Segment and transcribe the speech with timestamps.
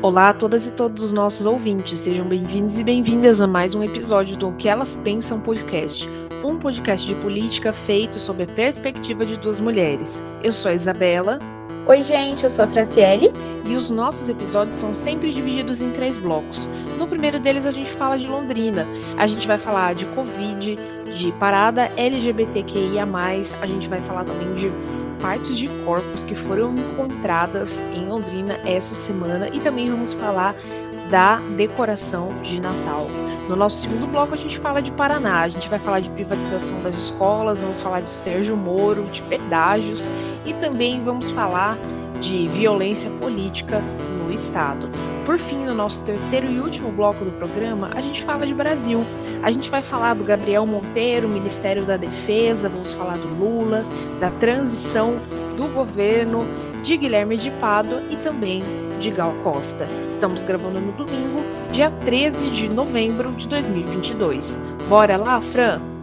[0.00, 3.82] Olá a todas e todos os nossos ouvintes, sejam bem-vindos e bem-vindas a mais um
[3.82, 6.08] episódio do Que Elas Pensam Podcast,
[6.44, 10.22] um podcast de política feito sob a perspectiva de duas mulheres.
[10.40, 11.40] Eu sou a Isabela.
[11.84, 13.32] Oi, gente, eu sou a Franciele.
[13.66, 16.68] E os nossos episódios são sempre divididos em três blocos.
[16.96, 18.86] No primeiro deles, a gente fala de Londrina.
[19.16, 20.76] A gente vai falar de Covid,
[21.16, 23.02] de parada LGBTQIA,
[23.60, 24.70] a gente vai falar também de
[25.20, 30.54] partes de corpos que foram encontradas em Londrina essa semana e também vamos falar
[31.10, 33.06] da decoração de Natal.
[33.48, 36.82] No nosso segundo bloco a gente fala de Paraná, a gente vai falar de privatização
[36.82, 40.12] das escolas, vamos falar de Sérgio Moro, de pedágios
[40.44, 41.76] e também vamos falar
[42.20, 43.80] de violência política
[44.22, 44.88] no estado.
[45.24, 49.04] Por fim, no nosso terceiro e último bloco do programa, a gente fala de Brasil.
[49.42, 53.84] A gente vai falar do Gabriel Monteiro, Ministério da Defesa, vamos falar do Lula,
[54.18, 55.16] da transição
[55.56, 56.44] do governo,
[56.82, 58.62] de Guilherme de Pádua e também
[59.00, 59.86] de Gal Costa.
[60.10, 61.40] Estamos gravando no domingo,
[61.70, 64.58] dia 13 de novembro de 2022.
[64.88, 65.97] Bora lá, Fran?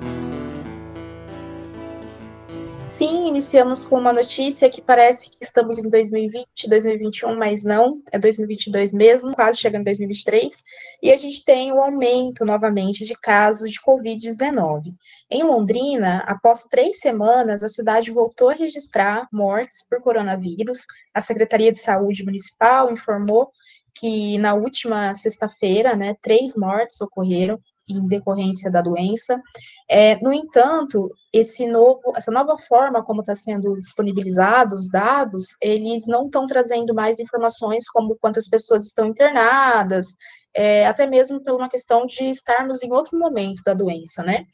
[3.06, 8.18] Sim, iniciamos com uma notícia que parece que estamos em 2020, 2021, mas não, é
[8.18, 10.64] 2022 mesmo, quase chegando em 2023,
[11.04, 14.92] e a gente tem o aumento novamente de casos de Covid-19.
[15.30, 20.88] Em Londrina, após três semanas, a cidade voltou a registrar mortes por coronavírus.
[21.14, 23.52] A Secretaria de Saúde Municipal informou
[23.94, 29.42] que na última sexta-feira, né, três mortes ocorreram em decorrência da doença.
[29.88, 36.08] É, no entanto, esse novo, essa nova forma como está sendo disponibilizados os dados, eles
[36.08, 40.16] não estão trazendo mais informações como quantas pessoas estão internadas,
[40.56, 44.46] é, até mesmo por uma questão de estarmos em outro momento da doença, né?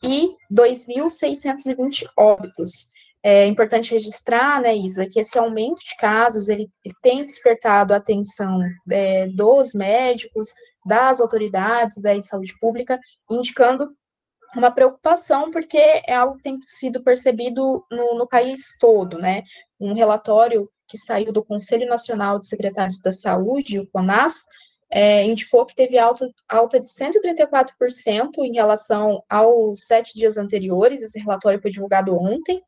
[0.02, 2.90] e 2.620 óbitos.
[3.22, 7.98] É importante registrar, né, Isa, que esse aumento de casos ele, ele tem despertado a
[7.98, 8.60] atenção
[8.90, 10.48] é, dos médicos,
[10.84, 12.98] das autoridades da saúde pública,
[13.30, 13.94] indicando
[14.54, 19.42] uma preocupação, porque é algo que tem sido percebido no, no país todo, né?
[19.80, 24.44] Um relatório que saiu do Conselho Nacional de Secretários da Saúde, o CONAS,
[24.90, 31.18] é, indicou que teve alta, alta de 134% em relação aos sete dias anteriores, esse
[31.18, 32.62] relatório foi divulgado ontem,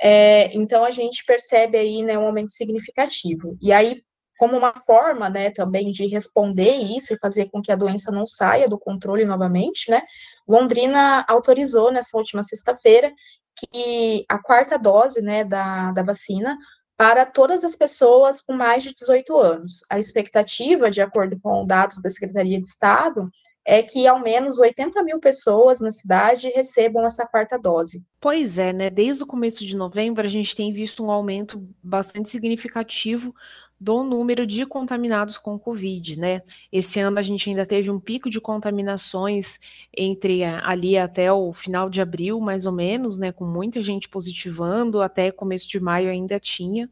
[0.00, 3.58] é, então a gente percebe aí né, um aumento significativo.
[3.60, 4.02] E aí,
[4.38, 8.24] como uma forma né, também de responder isso e fazer com que a doença não
[8.24, 10.02] saia do controle novamente, né,
[10.46, 13.12] Londrina autorizou nessa última sexta-feira
[13.56, 16.56] que a quarta dose né, da, da vacina
[16.96, 19.84] para todas as pessoas com mais de 18 anos.
[19.88, 23.30] A expectativa, de acordo com dados da Secretaria de Estado,
[23.64, 28.02] é que ao menos 80 mil pessoas na cidade recebam essa quarta dose.
[28.18, 28.88] Pois é, né?
[28.90, 33.34] Desde o começo de novembro, a gente tem visto um aumento bastante significativo
[33.80, 36.42] do número de contaminados com Covid, né?
[36.72, 39.60] Esse ano a gente ainda teve um pico de contaminações
[39.96, 43.30] entre ali até o final de abril, mais ou menos, né?
[43.30, 46.90] Com muita gente positivando, até começo de maio ainda tinha.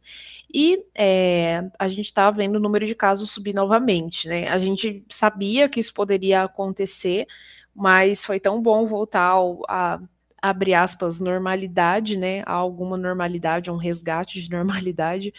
[0.52, 4.48] E é, a gente está vendo o número de casos subir novamente, né?
[4.48, 7.26] A gente sabia que isso poderia acontecer,
[7.74, 10.00] mas foi tão bom voltar ao, a
[10.48, 15.32] abre aspas, normalidade, né, alguma normalidade, um resgate de normalidade,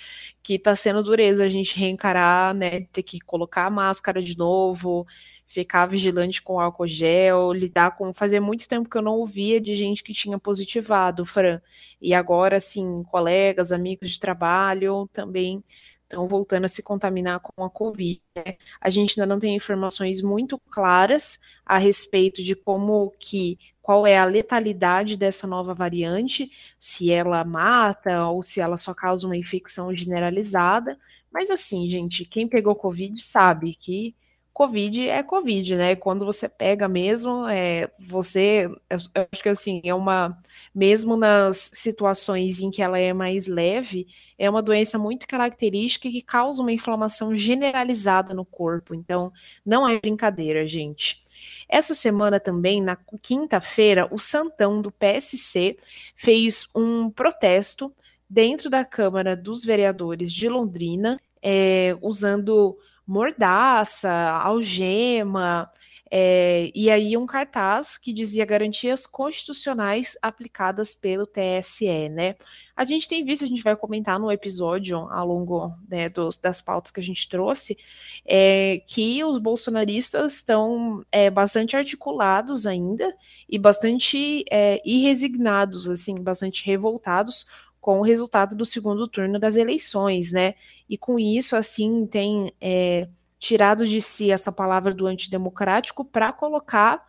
[0.43, 5.05] que está sendo dureza a gente reencarar, né, ter que colocar a máscara de novo,
[5.45, 9.73] ficar vigilante com álcool gel, lidar com, fazer muito tempo que eu não ouvia de
[9.73, 11.61] gente que tinha positivado, Fran,
[12.01, 15.63] e agora, assim, colegas, amigos de trabalho também
[16.09, 18.21] estão voltando a se contaminar com a Covid.
[18.35, 18.55] Né?
[18.79, 24.17] A gente ainda não tem informações muito claras a respeito de como que qual é
[24.17, 29.95] a letalidade dessa nova variante, se ela mata ou se ela só causa uma infecção
[29.95, 30.99] generalizada.
[31.31, 34.13] Mas assim, gente, quem pegou Covid sabe que
[34.57, 35.95] Covid é Covid, né?
[35.95, 40.35] Quando você pega mesmo, é, você, eu, eu acho que assim, é uma,
[40.73, 46.23] mesmo nas situações em que ela é mais leve, é uma doença muito característica que
[46.23, 48.95] causa uma inflamação generalizada no corpo.
[48.95, 49.31] Então,
[49.63, 51.23] não é brincadeira, gente.
[51.69, 55.77] Essa semana também, na quinta-feira, o Santão do PSC
[56.15, 57.93] fez um protesto
[58.27, 62.75] dentro da Câmara dos Vereadores de Londrina, é, usando
[63.07, 65.71] mordaça, algema,
[66.09, 72.35] É, e aí um cartaz que dizia garantias constitucionais aplicadas pelo TSE, né?
[72.75, 76.61] A gente tem visto, a gente vai comentar no episódio ao longo né, dos, das
[76.61, 77.77] pautas que a gente trouxe,
[78.25, 83.13] é, que os bolsonaristas estão é, bastante articulados ainda
[83.49, 87.45] e bastante é, irresignados, assim, bastante revoltados
[87.87, 90.55] com o resultado do segundo turno das eleições, né?
[90.89, 93.07] E com isso, assim, tem é,
[93.39, 97.07] tirado de si essa palavra do antidemocrático para colocar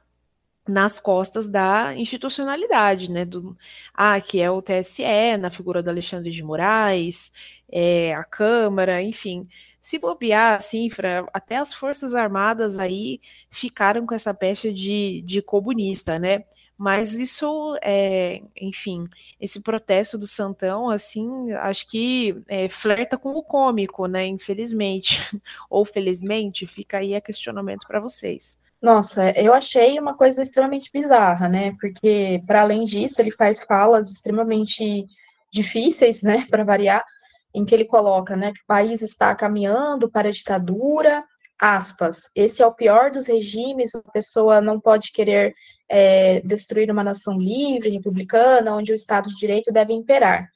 [0.69, 3.25] nas costas da institucionalidade, né?
[3.25, 3.57] Do,
[3.93, 7.33] ah, que é o TSE, na figura do Alexandre de Moraes,
[7.69, 9.49] é, a Câmara, enfim.
[9.81, 10.89] Se bobear, assim,
[11.35, 13.21] até as Forças Armadas aí
[13.51, 16.45] ficaram com essa pecha de, de comunista, né?
[16.79, 19.05] Mas isso, é, enfim,
[19.41, 24.25] esse protesto do Santão, assim, acho que é, flerta com o cômico, né?
[24.27, 25.19] Infelizmente,
[25.69, 28.57] ou felizmente, fica aí a questionamento para vocês.
[28.81, 31.75] Nossa, eu achei uma coisa extremamente bizarra, né?
[31.81, 35.05] Porque, para além disso, ele faz falas extremamente
[35.53, 37.05] difíceis, né, para variar,
[37.53, 41.25] em que ele coloca, né, que o país está caminhando para a ditadura,
[41.59, 45.55] aspas, esse é o pior dos regimes, a pessoa não pode querer
[45.89, 50.49] é, destruir uma nação livre, republicana, onde o Estado de Direito deve imperar.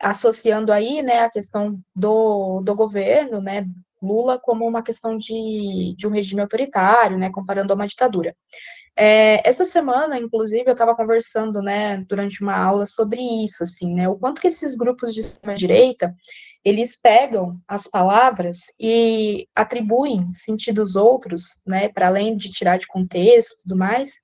[0.00, 3.66] Associando aí, né, a questão do, do governo, né,
[4.02, 8.36] Lula como uma questão de, de um regime autoritário, né, comparando a uma ditadura.
[8.96, 14.08] É, essa semana, inclusive, eu estava conversando, né, durante uma aula sobre isso, assim, né,
[14.08, 16.14] o quanto que esses grupos de extrema-direita,
[16.64, 23.52] eles pegam as palavras e atribuem sentidos outros, né, para além de tirar de contexto
[23.52, 24.14] e tudo mais,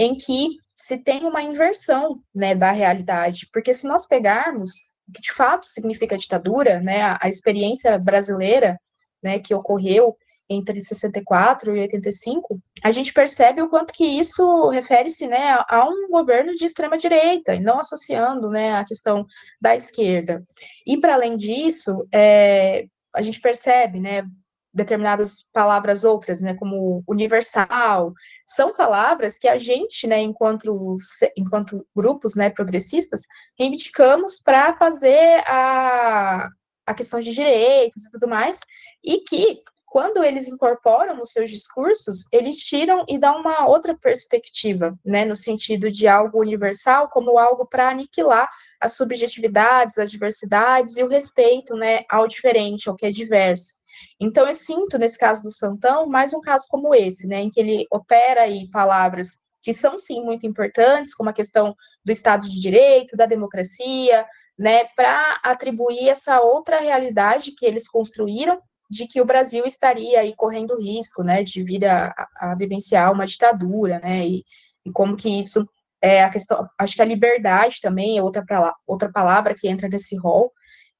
[0.00, 3.46] em que se tem uma inversão né, da realidade.
[3.52, 4.70] Porque se nós pegarmos
[5.06, 8.80] o que de fato significa ditadura, né, a, a experiência brasileira
[9.22, 10.16] né, que ocorreu
[10.48, 16.08] entre 64 e 85, a gente percebe o quanto que isso refere-se né, a um
[16.08, 19.26] governo de extrema direita, e não associando né, a questão
[19.60, 20.42] da esquerda.
[20.86, 24.24] E para além disso, é, a gente percebe, né,
[24.72, 28.12] determinadas palavras outras, né, como universal,
[28.50, 30.96] são palavras que a gente, né, enquanto,
[31.36, 33.22] enquanto grupos, né, progressistas,
[33.56, 36.48] reivindicamos para fazer a,
[36.84, 38.58] a questão de direitos e tudo mais,
[39.04, 44.98] e que, quando eles incorporam nos seus discursos, eles tiram e dão uma outra perspectiva,
[45.04, 48.50] né, no sentido de algo universal como algo para aniquilar
[48.80, 53.79] as subjetividades, as diversidades e o respeito, né, ao diferente, ao que é diverso.
[54.20, 57.60] Então, eu sinto, nesse caso do Santão, mais um caso como esse, né, em que
[57.60, 59.28] ele opera aí palavras
[59.62, 61.74] que são, sim, muito importantes, como a questão
[62.04, 64.26] do Estado de Direito, da democracia,
[64.58, 68.60] né, para atribuir essa outra realidade que eles construíram
[68.90, 73.26] de que o Brasil estaria aí correndo risco, né, de vir a, a vivenciar uma
[73.26, 74.44] ditadura, né, e,
[74.84, 75.66] e como que isso
[76.02, 78.44] é a questão, acho que a liberdade também é outra,
[78.86, 80.50] outra palavra que entra nesse rol,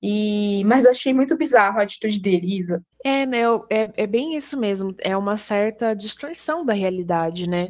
[0.02, 2.82] e, mas achei muito bizarro a atitude dele, Isa.
[3.04, 3.42] É, né?
[3.68, 4.94] É, é bem isso mesmo.
[4.98, 7.68] É uma certa distorção da realidade, né?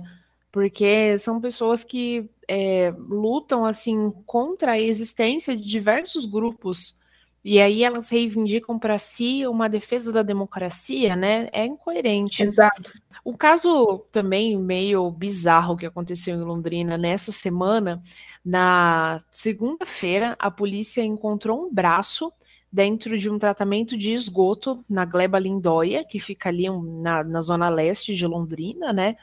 [0.53, 6.99] Porque são pessoas que é, lutam assim contra a existência de diversos grupos.
[7.45, 11.49] E aí elas reivindicam para si uma defesa da democracia, né?
[11.53, 12.43] É incoerente.
[12.43, 12.93] Exato.
[13.25, 18.03] O caso também meio bizarro que aconteceu em Londrina nessa semana,
[18.45, 22.33] na segunda-feira, a polícia encontrou um braço
[22.73, 27.69] dentro de um tratamento de esgoto na Gleba Lindóia, que fica ali na, na zona
[27.69, 29.17] leste de Londrina, né?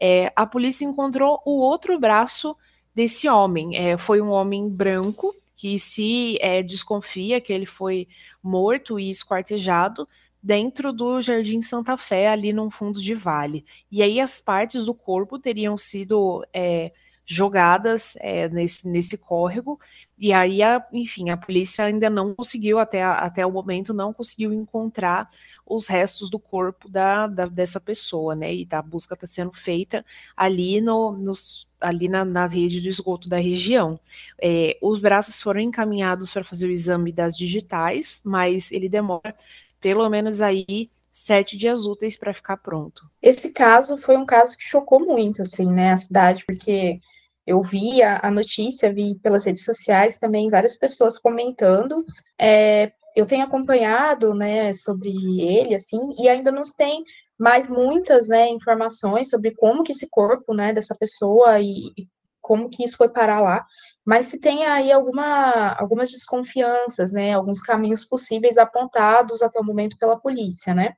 [0.00, 2.56] É, a polícia encontrou o outro braço
[2.94, 3.76] desse homem.
[3.76, 8.08] É, foi um homem branco que se é, desconfia que ele foi
[8.42, 10.08] morto e esquartejado
[10.42, 13.64] dentro do Jardim Santa Fé, ali num fundo de vale.
[13.88, 16.90] E aí as partes do corpo teriam sido é,
[17.24, 19.78] jogadas é, nesse, nesse córrego,
[20.18, 24.52] e aí, a, enfim, a polícia ainda não conseguiu, até, até o momento, não conseguiu
[24.52, 25.28] encontrar
[25.64, 28.52] os restos do corpo da, da dessa pessoa, né?
[28.52, 30.04] E a busca está sendo feita
[30.36, 33.98] ali, no, nos, ali na, na rede de esgoto da região.
[34.40, 39.34] É, os braços foram encaminhados para fazer o exame das digitais, mas ele demora
[39.80, 43.02] pelo menos aí sete dias úteis para ficar pronto.
[43.20, 47.00] Esse caso foi um caso que chocou muito, assim, né, a cidade, porque
[47.44, 52.06] eu vi a, a notícia, vi pelas redes sociais também várias pessoas comentando.
[52.38, 55.10] É, eu tenho acompanhado, né, sobre
[55.40, 57.04] ele, assim, e ainda não tem
[57.42, 62.06] mais muitas, né, informações sobre como que esse corpo, né, dessa pessoa e, e
[62.40, 63.66] como que isso foi parar lá,
[64.06, 69.96] mas se tem aí alguma, algumas desconfianças, né, alguns caminhos possíveis apontados até o momento
[69.98, 70.92] pela polícia, né,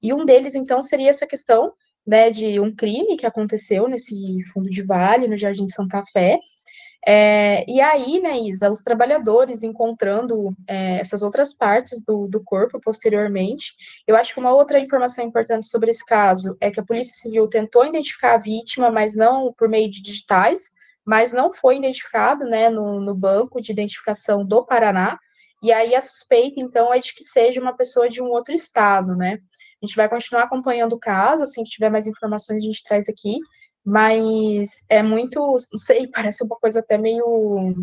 [0.00, 1.72] e um deles, então, seria essa questão,
[2.06, 4.14] né, de um crime que aconteceu nesse
[4.52, 6.38] fundo de vale, no Jardim Santa Fé,
[7.06, 12.80] é, e aí, né, Isa, os trabalhadores encontrando é, essas outras partes do, do corpo
[12.80, 13.74] posteriormente.
[14.06, 17.48] Eu acho que uma outra informação importante sobre esse caso é que a Polícia Civil
[17.48, 20.70] tentou identificar a vítima, mas não por meio de digitais,
[21.04, 25.18] mas não foi identificado, né, no, no banco de identificação do Paraná.
[25.62, 29.16] E aí a suspeita, então, é de que seja uma pessoa de um outro estado,
[29.16, 29.38] né?
[29.82, 33.08] A gente vai continuar acompanhando o caso, assim que tiver mais informações a gente traz
[33.08, 33.38] aqui,
[33.88, 35.40] mas é muito,
[35.72, 37.74] não sei, parece uma coisa até meio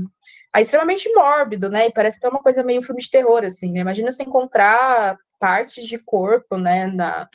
[0.56, 1.88] é extremamente mórbido, né?
[1.88, 3.80] E parece até uma coisa meio filme de terror, assim, né?
[3.80, 7.28] Imagina você encontrar partes de corpo, né, na,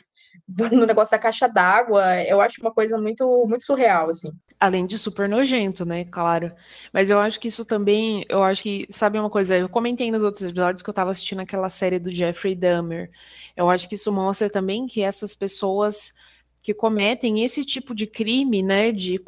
[0.71, 4.31] no negócio da caixa d'água, eu acho uma coisa muito, muito surreal, assim.
[4.59, 6.51] Além de super nojento, né, claro.
[6.91, 10.23] Mas eu acho que isso também, eu acho que, sabe uma coisa, eu comentei nos
[10.23, 13.11] outros episódios que eu tava assistindo aquela série do Jeffrey Dahmer.
[13.55, 16.11] Eu acho que isso mostra também que essas pessoas
[16.61, 19.19] que cometem esse tipo de crime, né, de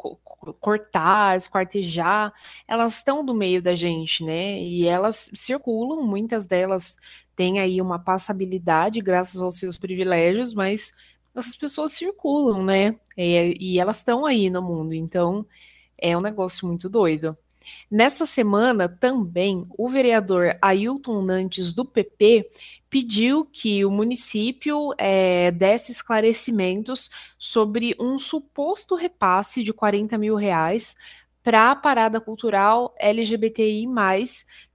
[0.60, 2.32] cortar, esquartejar,
[2.68, 6.96] elas estão do meio da gente, né, e elas circulam, muitas delas
[7.34, 10.92] têm aí uma passabilidade graças aos seus privilégios, mas
[11.34, 15.44] essas pessoas circulam, né, e, e elas estão aí no mundo, então
[16.00, 17.36] é um negócio muito doido.
[17.90, 22.48] Nessa semana, também, o vereador Ailton Nantes, do PP,
[22.88, 30.96] pediu que o município é, desse esclarecimentos sobre um suposto repasse de 40 mil reais
[31.42, 33.86] para a parada cultural LGBTI,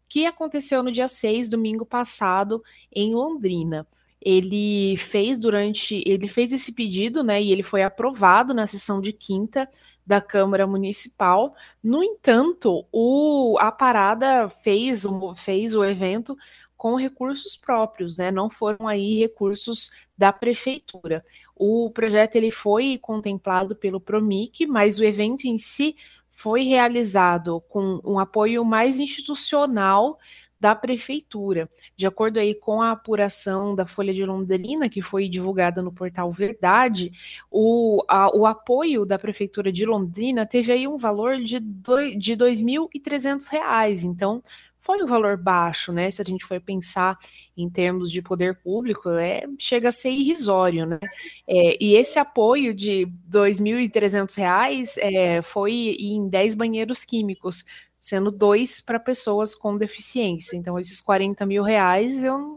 [0.07, 3.87] que aconteceu no dia 6, domingo passado, em Londrina.
[4.21, 9.13] Ele fez durante, ele fez esse pedido, né, e ele foi aprovado na sessão de
[9.13, 9.69] quinta
[10.09, 11.53] da Câmara Municipal.
[11.83, 15.03] No entanto, o, a parada fez,
[15.35, 16.35] fez o evento
[16.75, 18.31] com recursos próprios, né?
[18.31, 21.23] Não foram aí recursos da prefeitura.
[21.55, 25.95] O projeto ele foi contemplado pelo Promic, mas o evento em si
[26.31, 30.17] foi realizado com um apoio mais institucional
[30.59, 31.69] da prefeitura.
[31.95, 36.31] De acordo aí com a apuração da Folha de Londrina, que foi divulgada no portal
[36.31, 37.11] Verdade,
[37.49, 42.33] o, a, o apoio da prefeitura de Londrina teve aí um valor de, do, de
[42.33, 44.03] R$ 2.300.
[44.03, 44.43] Então,
[44.89, 46.09] foi um valor baixo, né?
[46.09, 47.17] Se a gente for pensar
[47.55, 50.99] em termos de poder público, é, chega a ser irrisório, né?
[51.47, 57.65] É, e esse apoio de R$ 2.300 é, foi em 10 banheiros químicos,
[57.99, 60.55] sendo dois para pessoas com deficiência.
[60.55, 62.55] Então, esses 40 mil reais, eu,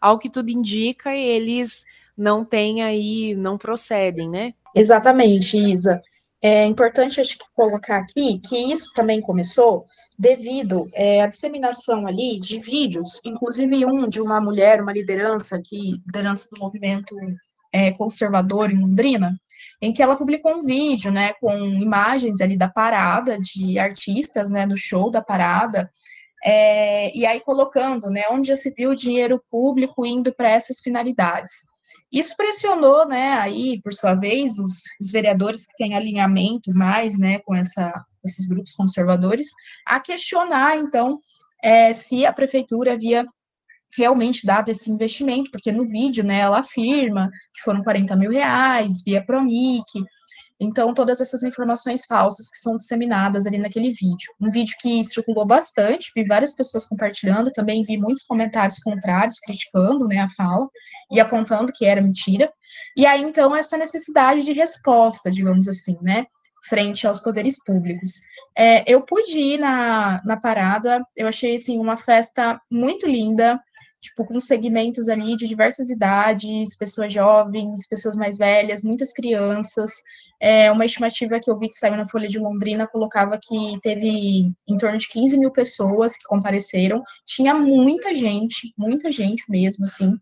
[0.00, 1.84] ao que tudo indica, eles
[2.16, 4.52] não têm aí, não procedem, né?
[4.74, 6.02] Exatamente, Isa.
[6.42, 9.86] É importante acho que colocar aqui que isso também começou
[10.18, 16.02] devido é, à disseminação ali de vídeos, inclusive um de uma mulher, uma liderança que
[16.06, 17.16] liderança do movimento
[17.72, 19.40] é, conservador em Londrina,
[19.82, 24.64] em que ela publicou um vídeo, né, com imagens ali da parada de artistas, né,
[24.64, 25.90] no show da parada,
[26.44, 30.78] é, e aí colocando, né, onde já se viu o dinheiro público indo para essas
[30.78, 31.52] finalidades.
[32.12, 37.40] Isso pressionou, né, aí, por sua vez, os, os vereadores que têm alinhamento mais, né,
[37.40, 37.92] com essa,
[38.24, 39.48] esses grupos conservadores,
[39.84, 41.18] a questionar, então,
[41.60, 43.26] é, se a prefeitura havia
[43.96, 49.02] realmente dado esse investimento, porque no vídeo, né, ela afirma que foram 40 mil reais
[49.04, 49.84] via Promic,
[50.58, 54.32] então todas essas informações falsas que são disseminadas ali naquele vídeo.
[54.40, 60.06] Um vídeo que circulou bastante, vi várias pessoas compartilhando, também vi muitos comentários contrários, criticando,
[60.06, 60.68] né, a fala,
[61.10, 62.52] e apontando que era mentira,
[62.96, 66.26] e aí, então, essa necessidade de resposta, digamos assim, né,
[66.68, 68.20] frente aos poderes públicos.
[68.56, 73.58] É, eu pude ir na, na parada, eu achei, assim, uma festa muito linda,
[74.02, 79.92] tipo, com segmentos ali de diversas idades, pessoas jovens, pessoas mais velhas, muitas crianças.
[80.40, 84.52] É, uma estimativa que eu vi que saiu na Folha de Londrina colocava que teve
[84.68, 87.00] em torno de 15 mil pessoas que compareceram.
[87.24, 90.18] Tinha muita gente, muita gente mesmo, assim.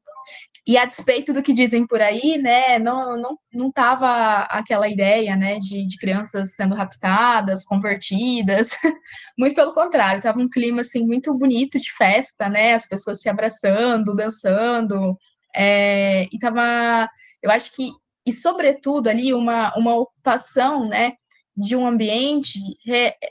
[0.66, 5.34] E a despeito do que dizem por aí, né, não, não, não tava aquela ideia,
[5.34, 8.70] né, de, de crianças sendo raptadas, convertidas,
[9.38, 13.28] muito pelo contrário, tava um clima, assim, muito bonito de festa, né, as pessoas se
[13.28, 15.16] abraçando, dançando,
[15.56, 17.08] é, e tava,
[17.42, 17.90] eu acho que,
[18.26, 21.14] e sobretudo ali, uma, uma ocupação, né,
[21.56, 22.58] de um ambiente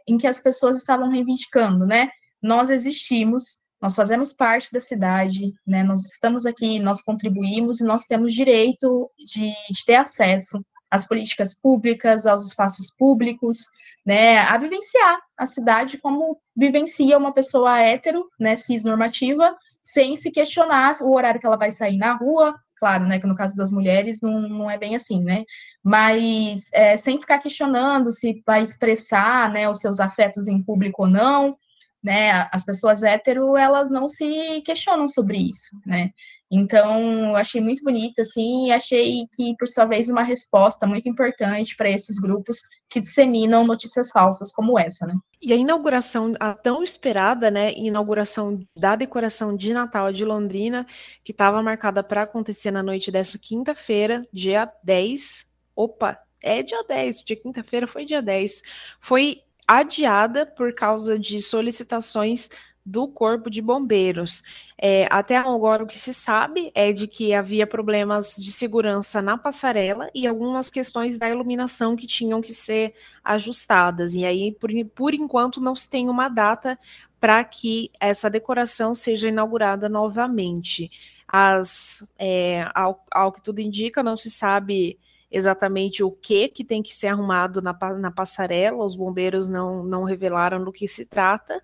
[0.07, 2.09] em que as pessoas estavam reivindicando, né,
[2.41, 5.83] nós existimos, nós fazemos parte da cidade, né?
[5.83, 11.53] Nós estamos aqui, nós contribuímos e nós temos direito de, de ter acesso às políticas
[11.53, 13.57] públicas, aos espaços públicos,
[14.05, 14.39] né?
[14.39, 18.55] A vivenciar a cidade como vivencia uma pessoa hétero, né?
[18.55, 23.19] Cis normativa, sem se questionar o horário que ela vai sair na rua, claro, né,
[23.19, 25.43] que no caso das mulheres não, não é bem assim, né,
[25.83, 31.09] mas é, sem ficar questionando se vai expressar, né, os seus afetos em público ou
[31.09, 31.57] não,
[32.03, 36.11] né, as pessoas hétero, elas não se questionam sobre isso, né,
[36.51, 41.75] então, achei muito bonito, assim, e achei que, por sua vez, uma resposta muito importante
[41.75, 45.13] para esses grupos que disseminam notícias falsas como essa, né.
[45.39, 50.87] E a inauguração, a tão esperada, né, inauguração da decoração de Natal de Londrina,
[51.23, 55.45] que estava marcada para acontecer na noite dessa quinta-feira, dia 10.
[55.75, 58.61] Opa, é dia 10, dia quinta-feira foi dia 10.
[58.99, 62.49] Foi adiada por causa de solicitações
[62.83, 64.41] do Corpo de Bombeiros.
[64.75, 69.37] É, até agora, o que se sabe é de que havia problemas de segurança na
[69.37, 74.15] passarela e algumas questões da iluminação que tinham que ser ajustadas.
[74.15, 76.79] E aí, por, por enquanto, não se tem uma data
[77.19, 80.89] para que essa decoração seja inaugurada novamente.
[81.27, 84.97] As, é, ao, ao que tudo indica, não se sabe
[85.31, 90.03] exatamente o que que tem que ser arrumado na, na passarela, os bombeiros não, não
[90.03, 91.61] revelaram do que se trata,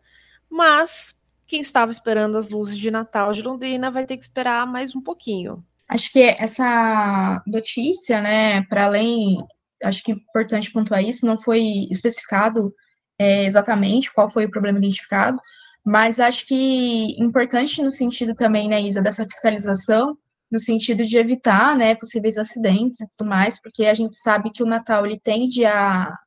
[0.50, 1.15] mas
[1.48, 5.01] quem estava esperando as luzes de Natal de Londrina vai ter que esperar mais um
[5.01, 5.63] pouquinho.
[5.88, 9.38] Acho que essa notícia, né, para além,
[9.84, 12.74] acho que é importante pontuar isso, não foi especificado
[13.19, 15.39] é, exatamente qual foi o problema identificado,
[15.86, 20.17] mas acho que importante no sentido também, né, Isa, dessa fiscalização,
[20.55, 24.63] no sentido de evitar, né, possíveis acidentes e tudo mais, porque a gente sabe que
[24.63, 26.17] o Natal, ele tende a,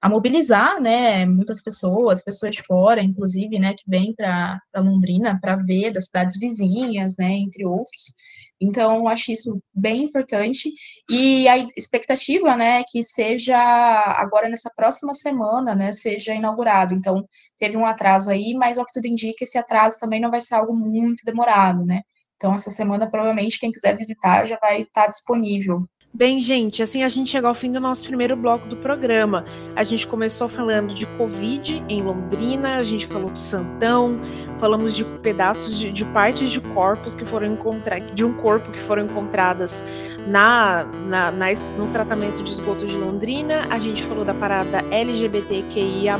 [0.00, 5.56] a mobilizar, né, muitas pessoas, pessoas de fora, inclusive, né, que vêm para Londrina para
[5.56, 8.14] ver das cidades vizinhas, né, entre outros.
[8.60, 10.72] Então, acho isso bem importante.
[11.10, 16.94] E a expectativa, né, que seja agora nessa próxima semana, né, seja inaugurado.
[16.94, 20.40] Então, teve um atraso aí, mas ao que tudo indica, esse atraso também não vai
[20.40, 22.02] ser algo muito demorado, né.
[22.42, 27.08] Então, essa semana, provavelmente, quem quiser visitar já vai estar disponível Bem, gente, assim a
[27.08, 29.46] gente chegou ao fim do nosso primeiro bloco do programa.
[29.74, 34.20] A gente começou falando de Covid em Londrina, a gente falou do Santão,
[34.58, 38.78] falamos de pedaços de, de partes de corpos que foram encontrados, de um corpo que
[38.78, 39.82] foram encontradas
[40.26, 41.46] na, na, na,
[41.78, 43.66] no tratamento de esgoto de Londrina.
[43.70, 46.18] A gente falou da parada LGBTQIA,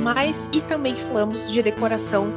[0.52, 2.32] e também falamos de decoração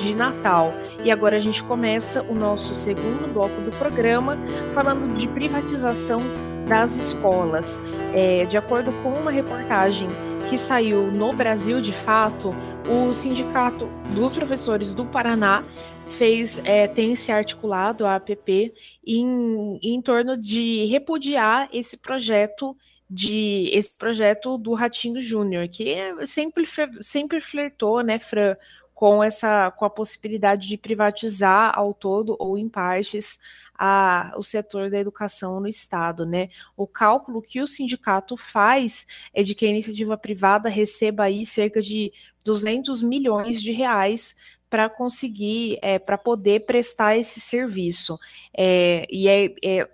[0.00, 0.72] de Natal.
[1.04, 4.36] E agora a gente começa o nosso segundo bloco do programa
[4.74, 6.20] falando de privatização
[6.68, 7.80] das escolas.
[8.14, 10.08] É, de acordo com uma reportagem
[10.48, 12.54] que saiu no Brasil de fato,
[12.88, 15.64] o Sindicato dos Professores do Paraná
[16.08, 18.72] fez é, tem se articulado a APP
[19.06, 22.76] em, em torno de repudiar esse projeto
[23.08, 26.64] de esse projeto do Ratinho Júnior, que sempre,
[27.00, 28.54] sempre flertou, né, Fran,
[29.00, 33.40] com essa com a possibilidade de privatizar ao todo ou em partes
[33.74, 36.50] a, o setor da educação no estado, né?
[36.76, 41.80] O cálculo que o sindicato faz é de que a iniciativa privada receba aí cerca
[41.80, 42.12] de
[42.44, 44.36] 200 milhões de reais
[44.68, 48.18] para conseguir, é, para poder prestar esse serviço.
[48.54, 49.88] É, e é, é,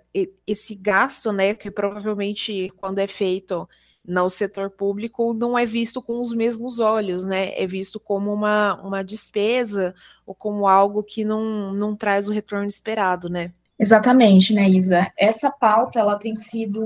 [0.45, 3.69] esse gasto, né, que provavelmente quando é feito
[4.07, 7.51] no setor público não é visto com os mesmos olhos, né?
[7.61, 9.93] É visto como uma, uma despesa
[10.25, 13.51] ou como algo que não, não traz o retorno esperado, né?
[13.77, 15.11] Exatamente, né, Isa?
[15.19, 16.81] Essa pauta ela tem sido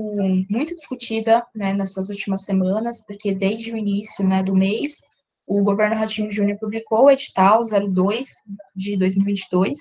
[0.50, 5.00] muito discutida né, nessas últimas semanas, porque desde o início né, do mês,
[5.46, 8.28] o governo Ratinho Júnior publicou o edital 02
[8.76, 9.78] de 2022,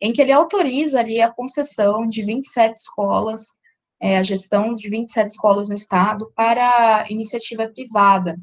[0.00, 3.61] em que ele autoriza ali a concessão de 27 escolas
[4.02, 8.36] é, a gestão de 27 escolas no estado para iniciativa privada.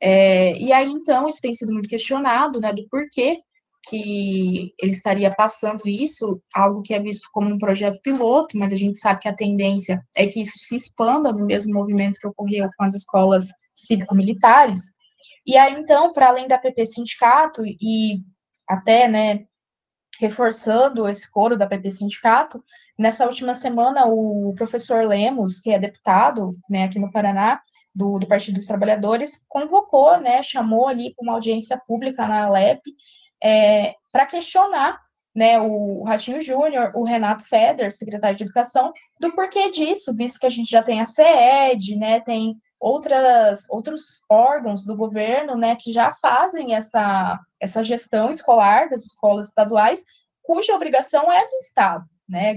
[0.00, 3.40] É, e aí, então, isso tem sido muito questionado, né, do porquê
[3.88, 8.76] que ele estaria passando isso, algo que é visto como um projeto piloto, mas a
[8.76, 12.68] gente sabe que a tendência é que isso se expanda no mesmo movimento que ocorreu
[12.76, 14.94] com as escolas cívico-militares.
[15.44, 18.20] E aí, então, para além da PP Sindicato e
[18.68, 19.46] até, né,
[20.20, 22.62] reforçando esse coro da PP Sindicato,
[23.02, 27.60] nessa última semana o professor Lemos, que é deputado né, aqui no Paraná,
[27.94, 32.80] do, do Partido dos Trabalhadores, convocou, né, chamou ali para uma audiência pública na Alep
[33.42, 34.98] é, para questionar
[35.34, 40.46] né, o Ratinho Júnior, o Renato Feder, secretário de Educação, do porquê disso, visto que
[40.46, 45.92] a gente já tem a CED, né, tem outras, outros órgãos do governo, né, que
[45.92, 50.04] já fazem essa, essa gestão escolar das escolas estaduais,
[50.42, 52.56] cuja obrigação é do Estado, né,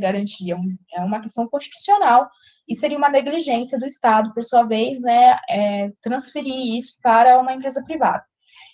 [0.94, 2.30] é, uma questão constitucional,
[2.68, 7.54] e seria uma negligência do Estado, por sua vez, né, é, transferir isso para uma
[7.54, 8.24] empresa privada.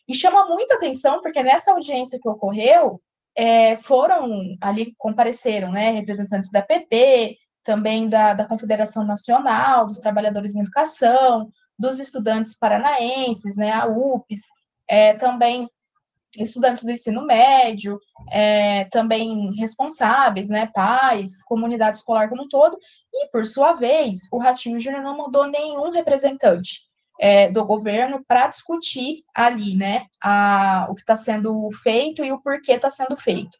[0.07, 3.01] E chama muita atenção, porque nessa audiência que ocorreu,
[3.35, 10.55] é, foram ali, compareceram, né, representantes da PP, também da, da Confederação Nacional dos Trabalhadores
[10.55, 14.41] em Educação, dos estudantes paranaenses, né, a UPES,
[14.87, 15.69] é, também
[16.35, 17.99] estudantes do ensino médio,
[18.31, 22.77] é, também responsáveis, né, pais, comunidade escolar como um todo,
[23.13, 26.81] e, por sua vez, o Ratinho Júnior não mandou nenhum representante
[27.19, 32.41] é, do governo para discutir ali, né, a, o que está sendo feito e o
[32.41, 33.57] porquê está sendo feito.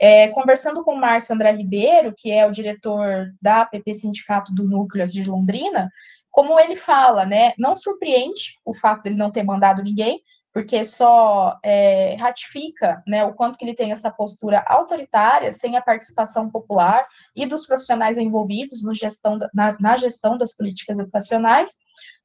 [0.00, 4.64] É, conversando com o Márcio André Ribeiro, que é o diretor da PP Sindicato do
[4.68, 5.90] Núcleo de Londrina,
[6.30, 10.22] como ele fala, né, não surpreende o fato dele não ter mandado ninguém,
[10.58, 15.80] porque só é, ratifica né, o quanto que ele tem essa postura autoritária, sem a
[15.80, 21.76] participação popular e dos profissionais envolvidos no gestão, na, na gestão das políticas educacionais.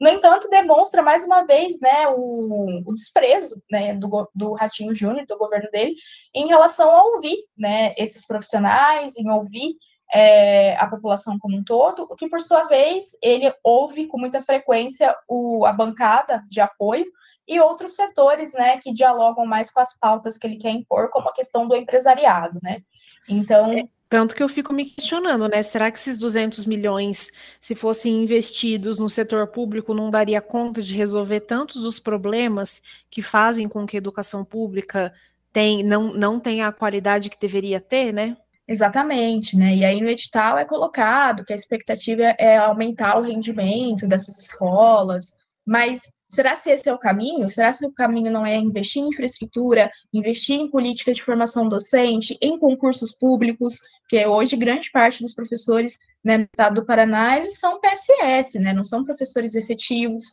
[0.01, 5.27] No entanto, demonstra mais uma vez né, o, o desprezo né, do, do Ratinho Júnior,
[5.27, 5.93] do governo dele,
[6.33, 9.75] em relação a ouvir né, esses profissionais, em ouvir
[10.11, 14.41] é, a população como um todo, o que, por sua vez, ele ouve com muita
[14.41, 17.05] frequência o, a bancada de apoio,
[17.47, 21.29] e outros setores, né, que dialogam mais com as pautas que ele quer impor, como
[21.29, 22.81] a questão do empresariado, né?
[23.27, 25.63] Então, é, tanto que eu fico me questionando, né?
[25.63, 30.95] Será que esses 200 milhões, se fossem investidos no setor público, não daria conta de
[30.95, 32.79] resolver tantos dos problemas
[33.09, 35.11] que fazem com que a educação pública
[35.51, 38.37] tem, não, não tenha a qualidade que deveria ter, né?
[38.67, 39.75] Exatamente, né?
[39.75, 45.33] E aí no edital é colocado que a expectativa é aumentar o rendimento dessas escolas,
[45.65, 47.47] mas será se esse é o caminho?
[47.47, 52.37] Será se o caminho não é investir em infraestrutura, investir em políticas de formação docente,
[52.41, 57.59] em concursos públicos, que hoje grande parte dos professores né, no estado do Paraná, eles
[57.59, 60.25] são PSS, né, não são professores efetivos,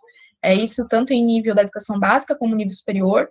[0.43, 3.29] é isso tanto em nível da educação básica como nível superior,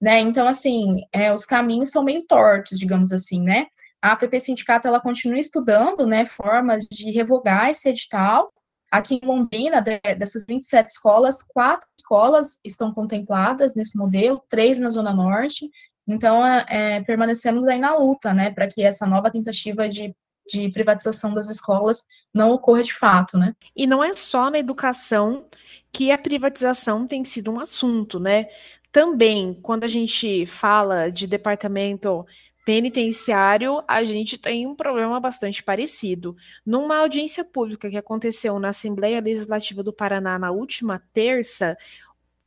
[0.00, 3.66] né, então, assim, é, os caminhos são bem tortos, digamos assim, né,
[4.00, 8.52] a APP Sindicato, ela continua estudando, né, formas de revogar esse edital,
[8.92, 14.90] Aqui em Londrina, de, dessas 27 escolas, quatro escolas estão contempladas nesse modelo, três na
[14.90, 15.70] Zona Norte.
[16.06, 20.14] Então, é, é permanecemos aí na luta, né, para que essa nova tentativa de,
[20.46, 23.54] de privatização das escolas não ocorra de fato, né.
[23.74, 25.46] E não é só na educação
[25.90, 28.46] que a privatização tem sido um assunto, né.
[28.90, 32.26] Também, quando a gente fala de departamento
[32.64, 36.36] penitenciário, a gente tem um problema bastante parecido.
[36.64, 41.76] Numa audiência pública que aconteceu na Assembleia Legislativa do Paraná na última terça,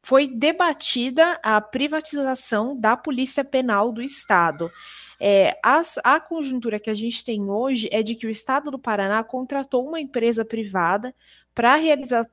[0.01, 4.71] foi debatida a privatização da Polícia Penal do Estado.
[5.19, 8.77] É, as, a conjuntura que a gente tem hoje é de que o Estado do
[8.77, 11.13] Paraná contratou uma empresa privada
[11.55, 12.23] para realizar,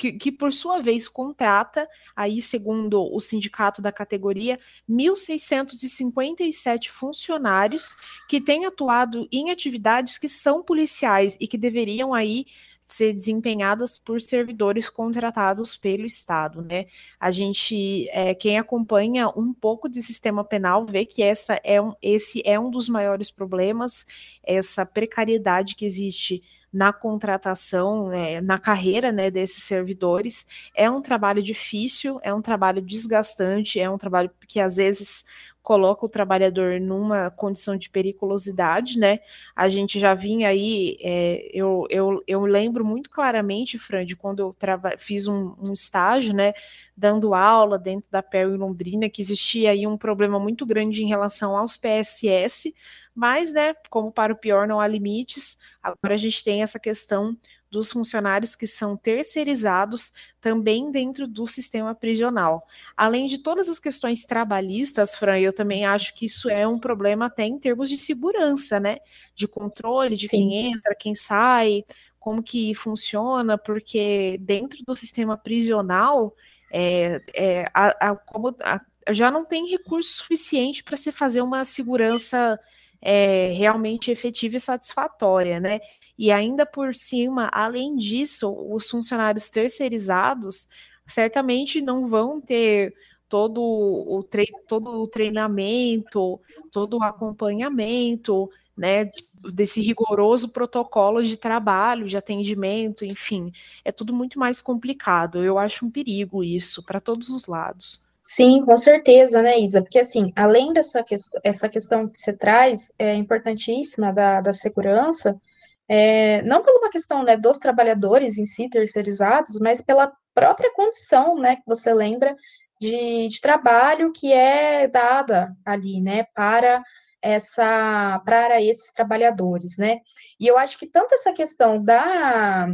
[0.00, 1.86] que, que, por sua vez contrata,
[2.16, 4.58] aí segundo o sindicato da categoria,
[4.88, 7.94] 1.657 funcionários
[8.26, 12.46] que têm atuado em atividades que são policiais e que deveriam aí
[12.86, 16.86] ser desempenhadas por servidores contratados pelo Estado, né?
[17.20, 21.92] A gente, é, quem acompanha um pouco de sistema penal, vê que essa é um,
[22.02, 24.04] esse é um dos maiores problemas,
[24.42, 30.46] essa precariedade que existe na contratação, né, na carreira né, desses servidores.
[30.74, 35.24] É um trabalho difícil, é um trabalho desgastante, é um trabalho que às vezes
[35.62, 39.20] coloca o trabalhador numa condição de periculosidade, né?
[39.54, 44.40] A gente já vinha aí, é, eu, eu, eu lembro muito claramente, Fran, de quando
[44.40, 44.56] eu
[44.98, 46.52] fiz um, um, estágio, né,
[46.96, 51.08] dando aula dentro da PEL em Londrina, que existia aí um problema muito grande em
[51.08, 52.74] relação aos PSS,
[53.14, 57.36] mas, né, como para o pior não há limites, agora a gente tem essa questão
[57.70, 62.66] dos funcionários que são terceirizados também dentro do sistema prisional.
[62.96, 67.26] Além de todas as questões trabalhistas, Fran, eu também acho que isso é um problema
[67.26, 68.98] até em termos de segurança, né?
[69.34, 70.36] De controle de Sim.
[70.48, 71.84] quem entra, quem sai,
[72.18, 76.34] como que funciona, porque dentro do sistema prisional,
[76.72, 78.78] é, é, a, a, como a,
[79.10, 82.58] já não tem recurso suficiente para se fazer uma segurança
[83.02, 85.80] é, realmente efetiva e satisfatória, né?
[86.18, 90.68] E ainda por cima, além disso, os funcionários terceirizados
[91.06, 92.94] certamente não vão ter
[93.28, 96.40] todo o, tre todo o treinamento,
[96.72, 99.10] todo o acompanhamento, né,
[99.52, 103.52] desse rigoroso protocolo de trabalho, de atendimento, enfim,
[103.84, 105.44] é tudo muito mais complicado.
[105.44, 108.02] Eu acho um perigo isso para todos os lados.
[108.22, 109.80] Sim, com certeza, né, Isa?
[109.82, 115.40] Porque, assim, além dessa que essa questão que você traz, é importantíssima da, da segurança,
[115.88, 121.36] é, não por uma questão né, dos trabalhadores em si terceirizados, mas pela própria condição,
[121.36, 122.36] né, que você lembra
[122.80, 126.82] de, de trabalho que é dada ali, né, para
[127.22, 129.98] essa para esses trabalhadores, né?
[130.40, 132.68] E eu acho que tanto essa questão da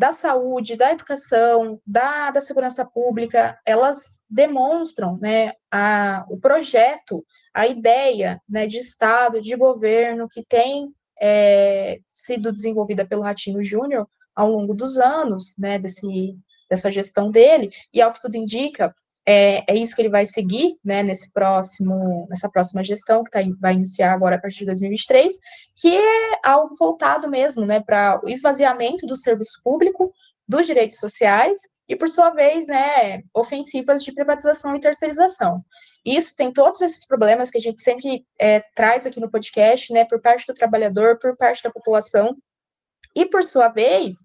[0.00, 7.66] da saúde, da educação, da, da segurança pública, elas demonstram né, a, o projeto, a
[7.66, 14.50] ideia né, de Estado, de governo que tem é, sido desenvolvida pelo Ratinho Júnior ao
[14.50, 16.34] longo dos anos, né, desse,
[16.70, 18.94] dessa gestão dele, e ao que tudo indica,
[19.26, 23.40] é, é isso que ele vai seguir, né, nesse próximo, nessa próxima gestão que tá,
[23.60, 25.32] vai iniciar agora a partir de 2023,
[25.76, 30.12] que é algo voltado mesmo, né, para o esvaziamento do serviço público,
[30.48, 35.62] dos direitos sociais e, por sua vez, né, ofensivas de privatização e terceirização.
[36.04, 40.04] Isso tem todos esses problemas que a gente sempre é, traz aqui no podcast, né,
[40.04, 42.36] por parte do trabalhador, por parte da população,
[43.14, 44.16] e, por sua vez,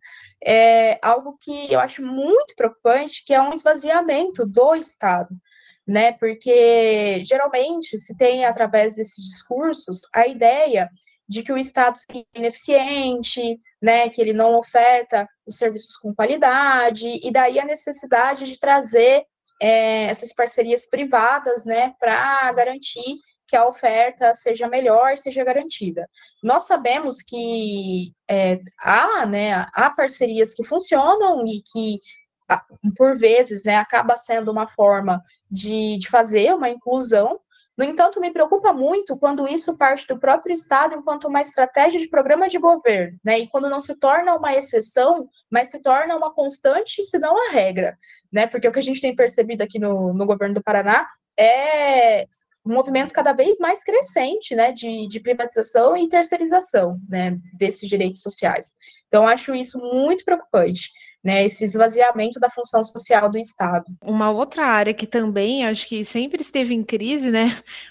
[0.43, 5.35] é algo que eu acho muito preocupante, que é um esvaziamento do Estado,
[5.87, 6.13] né?
[6.13, 10.89] Porque geralmente se tem através desses discursos a ideia
[11.27, 17.19] de que o Estado é ineficiente, né, que ele não oferta os serviços com qualidade,
[17.23, 19.23] e daí a necessidade de trazer
[19.61, 26.09] é, essas parcerias privadas, né, para garantir que a oferta seja melhor, seja garantida.
[26.41, 31.99] Nós sabemos que é, há, né, há parcerias que funcionam e que,
[32.97, 37.39] por vezes, né, acaba sendo uma forma de, de fazer uma inclusão,
[37.77, 42.07] no entanto, me preocupa muito quando isso parte do próprio Estado enquanto uma estratégia de
[42.07, 43.39] programa de governo, né?
[43.39, 47.51] E quando não se torna uma exceção, mas se torna uma constante, se não a
[47.51, 47.97] regra,
[48.31, 48.47] né?
[48.47, 51.05] Porque o que a gente tem percebido aqui no, no governo do Paraná
[51.37, 52.25] é
[52.65, 58.21] um movimento cada vez mais crescente, né, de, de privatização e terceirização, né, desses direitos
[58.21, 58.73] sociais.
[59.07, 60.91] Então, acho isso muito preocupante.
[61.23, 63.85] Né, esse esvaziamento da função social do Estado.
[63.99, 67.45] Uma outra área que também acho que sempre esteve em crise, né,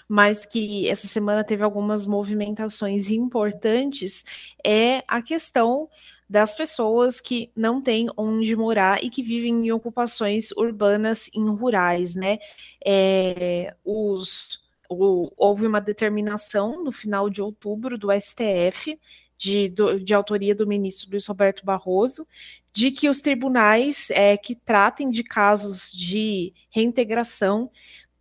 [0.07, 4.23] mas que essa semana teve algumas movimentações importantes,
[4.65, 5.89] é a questão
[6.29, 12.15] das pessoas que não têm onde morar e que vivem em ocupações urbanas e rurais,
[12.15, 12.39] né?
[12.85, 18.99] É, os houve uma determinação no final de outubro do STF,
[19.37, 22.27] de, do, de autoria do ministro Luiz Roberto Barroso,
[22.73, 27.69] de que os tribunais é, que tratem de casos de reintegração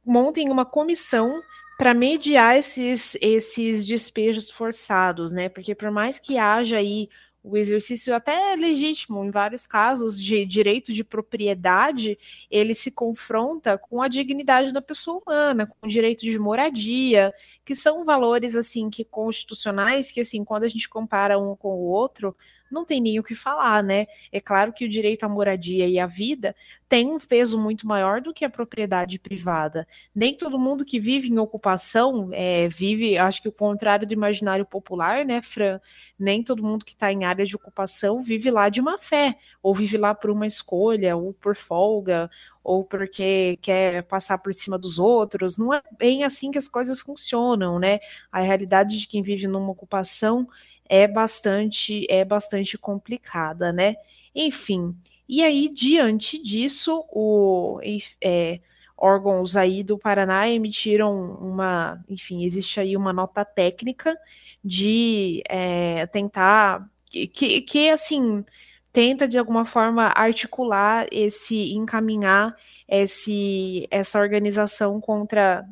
[0.06, 1.40] montem uma comissão
[1.76, 5.48] para mediar esses, esses despejos forçados, né?
[5.48, 7.08] Porque por mais que haja aí
[7.44, 12.16] o exercício até legítimo em vários casos de direito de propriedade,
[12.50, 17.74] ele se confronta com a dignidade da pessoa humana, com o direito de moradia, que
[17.74, 22.34] são valores assim que constitucionais que assim, quando a gente compara um com o outro,
[22.70, 24.06] não tem nem o que falar, né?
[24.32, 26.54] É claro que o direito à moradia e à vida
[26.88, 29.86] tem um peso muito maior do que a propriedade privada.
[30.14, 34.64] Nem todo mundo que vive em ocupação é, vive, acho que o contrário do imaginário
[34.64, 35.80] popular, né, Fran?
[36.18, 39.74] Nem todo mundo que está em área de ocupação vive lá de má fé, ou
[39.74, 42.30] vive lá por uma escolha, ou por folga,
[42.62, 45.58] ou porque quer passar por cima dos outros.
[45.58, 47.98] Não é bem assim que as coisas funcionam, né?
[48.30, 50.48] A realidade de quem vive numa ocupação
[50.88, 53.96] é bastante é bastante complicada, né?
[54.34, 54.96] Enfim,
[55.28, 57.80] e aí diante disso, o
[58.22, 58.60] é,
[58.96, 64.16] órgãos aí do Paraná emitiram uma, enfim, existe aí uma nota técnica
[64.64, 68.44] de é, tentar que, que assim
[68.92, 72.56] tenta de alguma forma articular esse encaminhar
[72.88, 75.66] esse essa organização contra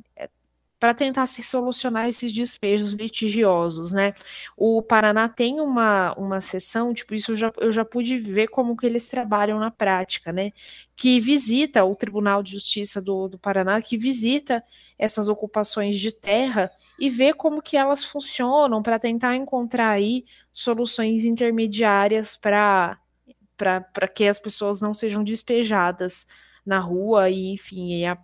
[0.83, 4.15] para tentar se solucionar esses despejos litigiosos, né?
[4.57, 8.77] O Paraná tem uma, uma sessão, tipo, isso eu já, eu já pude ver como
[8.77, 10.51] que eles trabalham na prática, né?
[10.97, 14.61] Que visita o Tribunal de Justiça do, do Paraná, que visita
[14.99, 16.69] essas ocupações de terra
[16.99, 22.99] e vê como que elas funcionam para tentar encontrar aí soluções intermediárias para
[23.57, 26.27] para que as pessoas não sejam despejadas
[26.65, 28.17] na rua e, enfim, e a,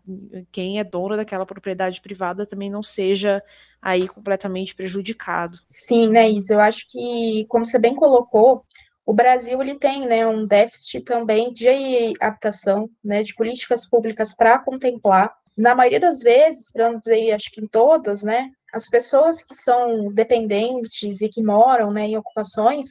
[0.52, 3.42] quem é dono daquela propriedade privada também não seja
[3.82, 5.58] aí completamente prejudicado.
[5.66, 6.54] Sim, né, Isa?
[6.54, 8.64] Eu acho que, como você bem colocou,
[9.04, 14.58] o Brasil ele tem né, um déficit também de adaptação, né, de políticas públicas para
[14.58, 15.34] contemplar.
[15.56, 19.54] Na maioria das vezes, para não dizer, acho que em todas, né, as pessoas que
[19.54, 22.86] são dependentes e que moram né, em ocupações,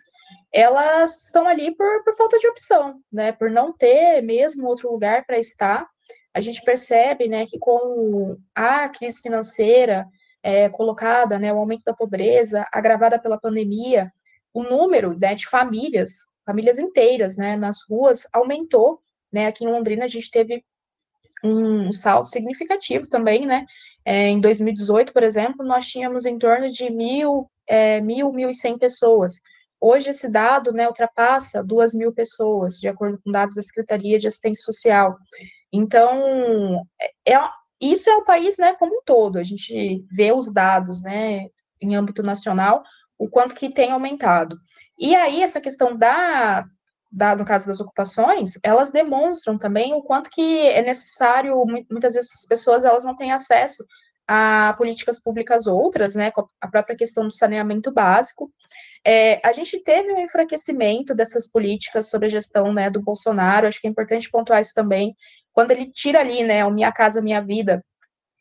[0.51, 3.31] elas estão ali por, por falta de opção, né?
[3.31, 5.87] Por não ter mesmo outro lugar para estar.
[6.33, 10.05] A gente percebe, né, que com a crise financeira
[10.43, 14.11] é, colocada, né, o aumento da pobreza agravada pela pandemia,
[14.53, 19.47] o número né, de famílias, famílias inteiras, né, nas ruas aumentou, né?
[19.47, 20.63] Aqui em Londrina a gente teve
[21.43, 23.65] um salto significativo também, né,
[24.05, 28.53] É, em 2018, por exemplo, nós tínhamos em torno de mil, é, mil, mil e
[28.53, 29.41] cem pessoas.
[29.79, 34.27] Hoje, esse dado né, ultrapassa duas mil pessoas, de acordo com dados da Secretaria de
[34.27, 35.15] Assistência Social.
[35.71, 39.37] Então, é, é isso é o país né, como um todo.
[39.37, 41.47] A gente vê os dados né,
[41.81, 42.83] em âmbito nacional,
[43.17, 44.57] o quanto que tem aumentado.
[44.97, 46.65] E aí, essa questão da,
[47.11, 52.31] da, no caso das ocupações, elas demonstram também o quanto que é necessário, muitas vezes
[52.33, 53.85] as pessoas elas não têm acesso
[54.27, 58.51] a políticas públicas outras, né, a própria questão do saneamento básico.
[59.05, 63.79] É, a gente teve um enfraquecimento dessas políticas sobre a gestão, né, do Bolsonaro, acho
[63.79, 65.15] que é importante pontuar isso também,
[65.53, 67.83] quando ele tira ali, né, o Minha Casa Minha Vida,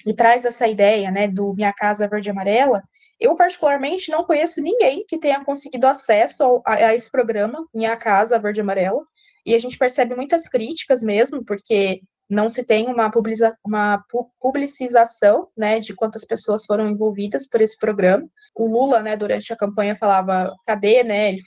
[0.05, 2.83] e traz essa ideia, né, do Minha Casa Verde e Amarela,
[3.19, 7.97] eu, particularmente, não conheço ninguém que tenha conseguido acesso ao, a, a, esse programa, Minha
[7.97, 9.03] Casa Verde e Amarela,
[9.45, 14.05] e a gente percebe muitas críticas mesmo, porque não se tem uma, publica, uma
[14.41, 18.29] publicização, né, de quantas pessoas foram envolvidas por esse programa.
[18.57, 21.43] O Lula, né, durante a campanha falava, cadê, né, ele,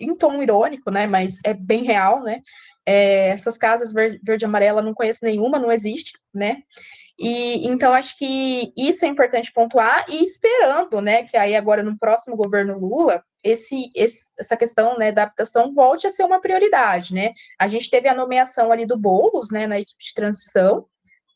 [0.00, 2.40] em tom irônico, né, mas é bem real, né,
[2.86, 6.62] é, essas casas verde, verde amarela, não conheço nenhuma, não existe, né?
[7.18, 11.98] E então acho que isso é importante pontuar e esperando, né, que aí agora no
[11.98, 17.14] próximo governo Lula esse, esse, essa questão né, da habitação volte a ser uma prioridade,
[17.14, 17.32] né?
[17.58, 20.86] A gente teve a nomeação ali do Boulos, né, na equipe de transição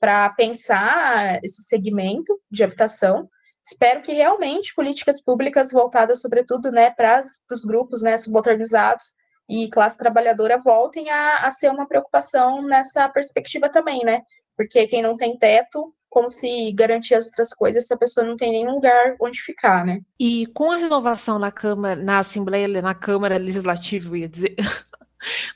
[0.01, 3.29] para pensar esse segmento de habitação.
[3.65, 7.21] Espero que realmente políticas públicas voltadas, sobretudo, né, para
[7.51, 9.15] os grupos né, subalternizados
[9.49, 14.23] e classe trabalhadora voltem a, a ser uma preocupação nessa perspectiva também, né?
[14.57, 18.37] Porque quem não tem teto, como se garantir as outras coisas se a pessoa não
[18.37, 20.01] tem nenhum lugar onde ficar, né?
[20.19, 24.55] E com a renovação na Câmara, na Assembleia, na Câmara Legislativa, ia dizer,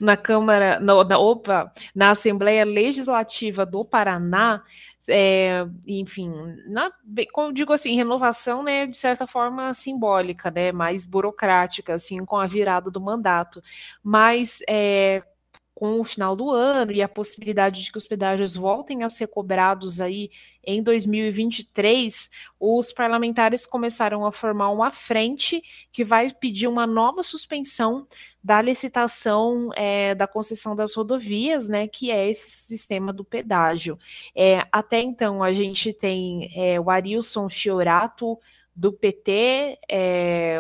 [0.01, 4.63] na Câmara, na, opa, na Assembleia Legislativa do Paraná,
[5.09, 6.33] é, enfim,
[6.69, 6.91] na,
[7.33, 12.47] como digo assim, renovação, né, de certa forma simbólica, né, mais burocrática, assim, com a
[12.47, 13.63] virada do mandato,
[14.03, 15.23] mas é,
[15.77, 19.27] com o final do ano e a possibilidade de que os pedágios voltem a ser
[19.27, 20.31] cobrados aí
[20.65, 25.62] em 2023, os parlamentares começaram a formar uma frente
[25.93, 28.07] que vai pedir uma nova suspensão
[28.43, 33.99] da licitação é, da concessão das rodovias, né, que é esse sistema do pedágio.
[34.35, 38.39] É, até então, a gente tem é, o Arilson Chiorato,
[38.75, 39.79] do PT,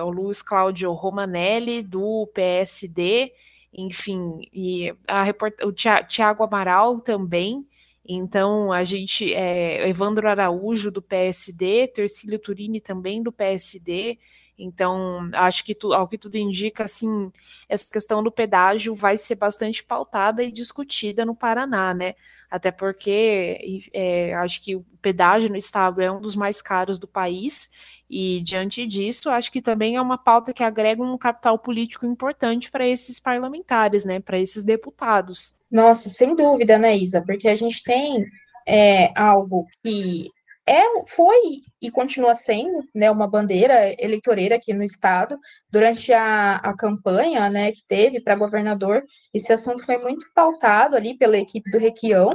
[0.02, 3.30] o Luiz Cláudio Romanelli, do PSD,
[3.76, 5.24] enfim, e a
[5.64, 7.66] o Tiago Amaral também.
[8.08, 14.18] Então, a gente, é, Evandro Araújo, do PSD, Tercílio Turini também do PSD.
[14.58, 17.30] Então, acho que, tu, ao que tudo indica, assim,
[17.68, 22.14] essa questão do pedágio vai ser bastante pautada e discutida no Paraná, né?
[22.50, 27.06] Até porque é, acho que o pedágio no estado é um dos mais caros do
[27.06, 27.68] país,
[28.08, 32.70] e diante disso, acho que também é uma pauta que agrega um capital político importante
[32.70, 34.20] para esses parlamentares, né?
[34.20, 35.54] Para esses deputados.
[35.70, 37.20] Nossa, sem dúvida, né, Isa?
[37.20, 38.24] Porque a gente tem
[38.66, 40.30] é, algo que
[40.68, 45.38] é, foi e continua sendo né, uma bandeira eleitoreira aqui no estado.
[45.70, 51.16] Durante a, a campanha né, que teve para governador, esse assunto foi muito pautado ali
[51.16, 52.30] pela equipe do Requião.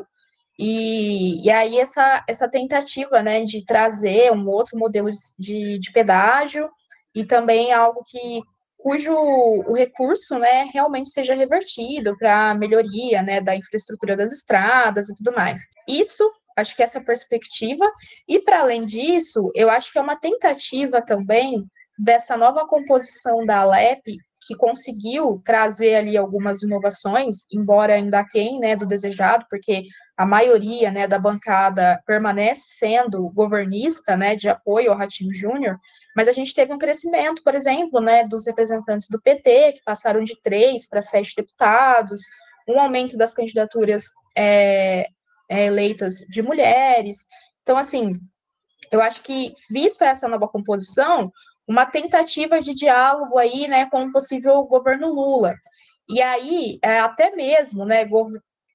[0.57, 6.69] E, e aí essa, essa tentativa né, de trazer um outro modelo de, de pedágio
[7.13, 8.41] e também algo que
[8.77, 15.15] cujo o recurso né, realmente seja revertido para melhoria né, da infraestrutura das estradas e
[15.15, 15.61] tudo mais.
[15.87, 16.23] Isso
[16.57, 17.89] Acho que essa perspectiva.
[18.27, 21.65] E, para além disso, eu acho que é uma tentativa também
[21.97, 28.75] dessa nova composição da Alep, que conseguiu trazer ali algumas inovações, embora ainda quem, né,
[28.75, 29.83] do desejado, porque
[30.17, 35.77] a maioria, né, da bancada permanece sendo governista, né, de apoio ao Ratinho Júnior,
[36.15, 40.23] mas a gente teve um crescimento, por exemplo, né, dos representantes do PT, que passaram
[40.23, 42.21] de três para sete deputados,
[42.67, 45.07] um aumento das candidaturas é,
[45.51, 47.27] é, eleitas de mulheres.
[47.61, 48.13] Então, assim,
[48.89, 51.29] eu acho que, visto essa nova composição,
[51.67, 55.53] uma tentativa de diálogo aí, né, com o possível governo Lula.
[56.09, 58.07] E aí, é, até mesmo, né,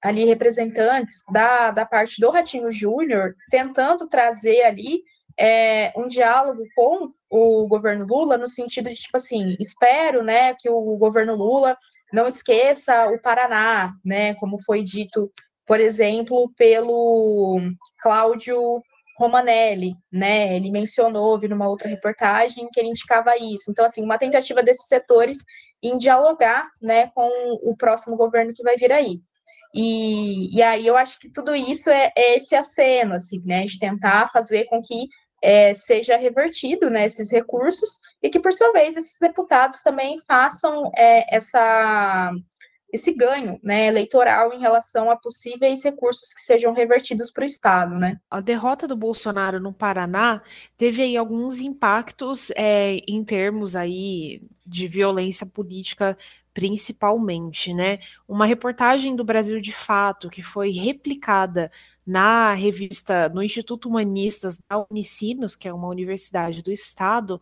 [0.03, 5.03] ali representantes da, da parte do Ratinho Júnior tentando trazer ali
[5.39, 10.69] é, um diálogo com o governo Lula no sentido de tipo assim, espero, né, que
[10.69, 11.77] o governo Lula
[12.13, 15.33] não esqueça o Paraná, né, como foi dito
[15.67, 17.59] por exemplo, pelo
[18.01, 18.83] Cláudio
[19.19, 20.55] Romanelli, né?
[20.55, 23.71] Ele mencionou, vi numa outra reportagem, que ele indicava isso.
[23.71, 25.39] Então, assim, uma tentativa desses setores
[25.83, 27.29] em dialogar, né, com
[27.63, 29.21] o próximo governo que vai vir aí.
[29.75, 33.79] E, e aí eu acho que tudo isso é, é esse aceno, assim, né, de
[33.79, 35.09] tentar fazer com que
[35.43, 40.91] é, seja revertido né, esses recursos e que, por sua vez, esses deputados também façam
[40.97, 42.31] é, essa,
[42.93, 47.95] esse ganho né, eleitoral em relação a possíveis recursos que sejam revertidos para o Estado.
[47.97, 48.19] Né?
[48.31, 50.43] A derrota do Bolsonaro no Paraná
[50.77, 56.17] teve aí alguns impactos é, em termos aí de violência política
[56.57, 57.99] principalmente, né?
[58.27, 61.71] Uma reportagem do Brasil de Fato que foi replicada
[62.07, 67.41] na revista, no Instituto Humanistas da Unicinos, que é uma universidade do estado,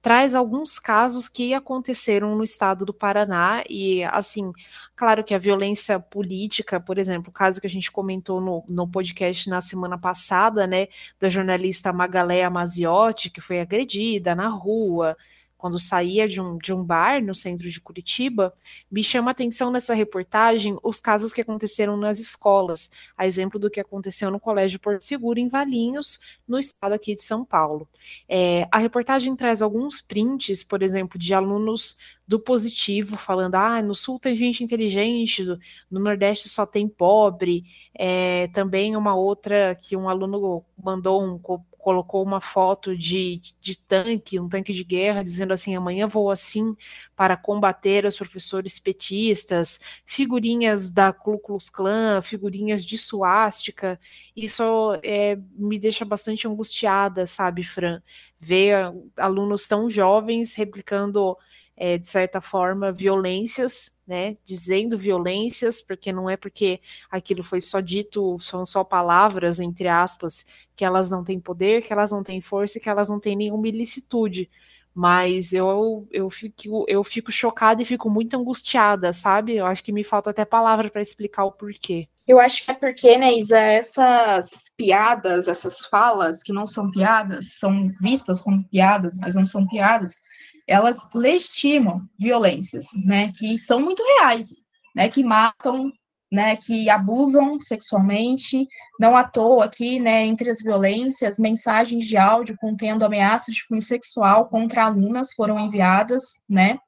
[0.00, 3.62] traz alguns casos que aconteceram no estado do Paraná.
[3.68, 4.52] E, assim,
[4.94, 8.88] claro que a violência política, por exemplo, o caso que a gente comentou no, no
[8.88, 10.88] podcast na semana passada, né,
[11.20, 15.14] da jornalista Magaléa Maziotti, que foi agredida na rua,
[15.56, 18.52] quando saía de um, de um bar no centro de Curitiba,
[18.90, 23.70] me chama a atenção nessa reportagem os casos que aconteceram nas escolas, a exemplo do
[23.70, 27.88] que aconteceu no Colégio Porto Seguro, em Valinhos, no estado aqui de São Paulo.
[28.28, 31.96] É, a reportagem traz alguns prints, por exemplo, de alunos
[32.26, 35.44] do positivo, falando: ah, no sul tem gente inteligente,
[35.90, 37.64] no Nordeste só tem pobre.
[37.94, 41.38] É, também uma outra que um aluno mandou um
[41.86, 46.76] colocou uma foto de, de tanque, um tanque de guerra, dizendo assim: amanhã vou assim
[47.14, 54.00] para combater os professores petistas, figurinhas da Ku Klux Klan, figurinhas de suástica.
[54.34, 54.64] Isso
[55.00, 58.02] é, me deixa bastante angustiada, sabe, Fran?
[58.40, 61.36] Ver alunos tão jovens replicando
[61.76, 64.36] é, de certa forma, violências, né?
[64.44, 70.46] Dizendo violências, porque não é porque aquilo foi só dito, são só palavras, entre aspas,
[70.74, 73.68] que elas não têm poder, que elas não têm força, que elas não têm nenhuma
[73.68, 74.48] ilicitude.
[74.94, 79.56] Mas eu, eu, fico, eu fico chocada e fico muito angustiada, sabe?
[79.56, 82.08] Eu acho que me falta até palavra para explicar o porquê.
[82.26, 87.58] Eu acho que é porque, né, Isa, essas piadas, essas falas que não são piadas,
[87.58, 90.22] são vistas como piadas, mas não são piadas,
[90.66, 94.48] elas legitimam violências, né, que são muito reais,
[94.94, 95.92] né, que matam,
[96.30, 98.66] né, que abusam sexualmente,
[98.98, 103.82] não à toa aqui, né, entre as violências, mensagens de áudio contendo ameaças de cunho
[103.82, 106.78] sexual contra alunas foram enviadas, né,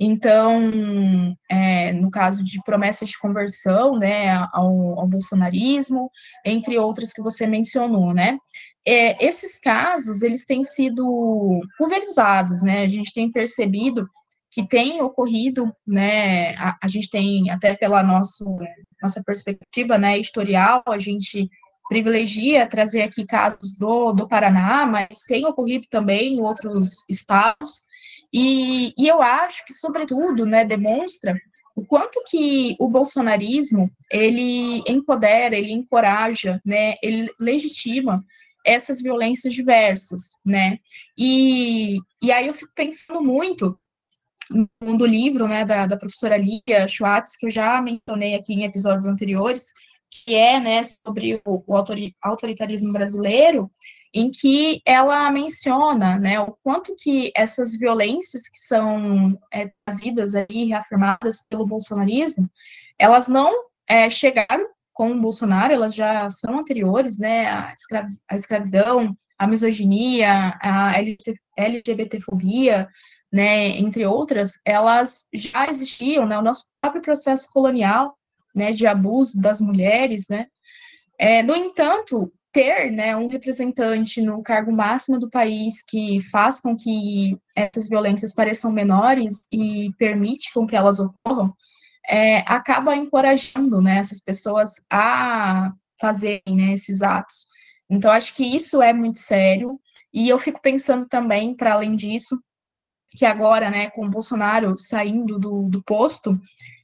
[0.00, 6.10] então, é, no caso de promessas de conversão, né, ao, ao bolsonarismo,
[6.44, 8.36] entre outras que você mencionou, né,
[8.86, 14.08] é, esses casos, eles têm sido pulverizados, né, a gente tem percebido
[14.50, 18.44] que tem ocorrido, né, a, a gente tem, até pela nosso,
[19.00, 21.48] nossa perspectiva, né, historial, a gente
[21.88, 27.84] privilegia trazer aqui casos do, do Paraná, mas tem ocorrido também em outros estados,
[28.32, 31.36] e, e eu acho que, sobretudo, né, demonstra
[31.76, 38.24] o quanto que o bolsonarismo, ele empodera, ele encoraja, né, ele legitima
[38.64, 40.78] essas violências diversas, né?
[41.16, 43.78] E, e aí eu fico pensando muito
[44.80, 49.06] no livro, né, da, da professora Lia Schwartz, que eu já mencionei aqui em episódios
[49.06, 49.66] anteriores,
[50.10, 51.74] que é, né, sobre o, o
[52.22, 53.70] autoritarismo brasileiro,
[54.14, 60.66] em que ela menciona, né, o quanto que essas violências que são é, trazidas aí,
[60.66, 62.50] reafirmadas pelo bolsonarismo,
[62.98, 63.50] elas não
[63.88, 69.46] é, chegaram com o Bolsonaro, elas já são anteriores, né, a, escravi a escravidão, a
[69.46, 70.94] misoginia, a
[71.56, 72.88] LGBTfobia,
[73.32, 78.16] né, entre outras, elas já existiam, né, o nosso próprio processo colonial,
[78.54, 80.46] né, de abuso das mulheres, né,
[81.18, 86.76] é, no entanto, ter, né, um representante no cargo máximo do país que faz com
[86.76, 91.54] que essas violências pareçam menores e permite com que elas ocorram,
[92.08, 97.46] é, acaba encorajando né, essas pessoas a fazerem né, esses atos.
[97.88, 99.78] Então, acho que isso é muito sério,
[100.12, 102.38] e eu fico pensando também, para além disso,
[103.10, 106.38] que agora, né, com o Bolsonaro saindo do, do posto,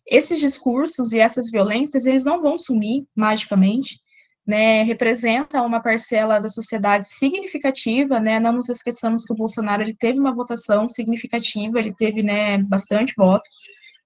[0.06, 3.98] esses discursos e essas violências, eles não vão sumir magicamente,
[4.46, 9.94] né, representa uma parcela da sociedade significativa, né, não nos esqueçamos que o Bolsonaro, ele
[9.94, 13.48] teve uma votação significativa, ele teve, né, bastante voto,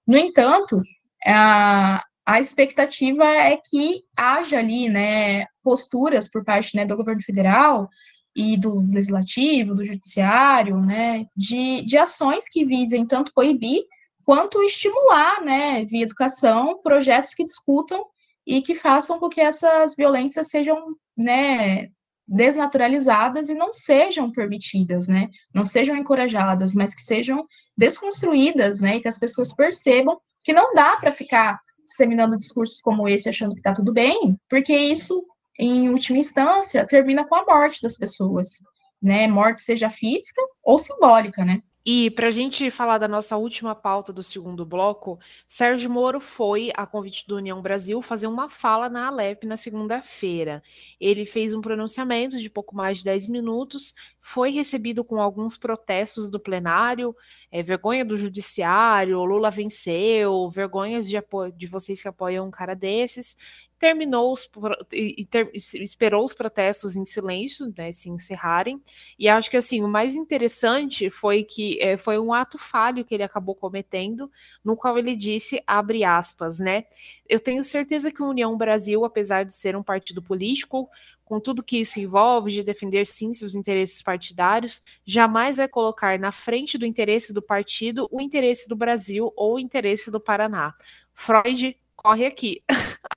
[0.07, 0.83] no entanto,
[1.27, 7.89] a, a expectativa é que haja ali, né, posturas por parte, né, do governo federal
[8.35, 13.83] e do legislativo, do judiciário, né, de, de ações que visem tanto coibir
[14.25, 18.05] quanto estimular, né, via educação, projetos que discutam
[18.47, 20.79] e que façam com que essas violências sejam,
[21.17, 21.89] né,
[22.27, 27.45] desnaturalizadas e não sejam permitidas, né, não sejam encorajadas, mas que sejam
[27.77, 33.09] desconstruídas, né, e que as pessoas percebam que não dá para ficar disseminando discursos como
[33.09, 35.25] esse, achando que está tudo bem, porque isso,
[35.59, 38.59] em última instância, termina com a morte das pessoas,
[39.01, 39.27] né?
[39.27, 41.61] Morte seja física ou simbólica, né?
[41.85, 46.71] E para a gente falar da nossa última pauta do segundo bloco, Sérgio Moro foi,
[46.77, 50.63] a convite do União Brasil, fazer uma fala na Alep na segunda-feira.
[51.01, 56.31] Ele fez um pronunciamento de pouco mais de 10 minutos, foi recebido com alguns protestos
[56.31, 57.17] do plenário,
[57.51, 61.17] é, vergonha do judiciário, Lula venceu, vergonhas de,
[61.57, 63.37] de vocês que apoiam um cara desses,
[63.83, 64.49] terminou os,
[64.93, 68.81] e ter, esperou os protestos em silêncio, né, se encerrarem.
[69.19, 73.13] E acho que assim o mais interessante foi que é, foi um ato falho que
[73.13, 74.31] ele acabou cometendo,
[74.65, 76.85] no qual ele disse abre aspas, né?
[77.29, 80.89] Eu tenho certeza que a União Brasil, apesar de ser um partido político,
[81.25, 86.31] com tudo que isso envolve, de defender sim seus interesses partidários, jamais vai colocar na
[86.31, 90.73] frente do interesse do partido o interesse do Brasil ou o interesse do Paraná.
[91.13, 92.63] Freud corre aqui.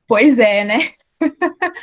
[0.07, 0.91] Pois é, né?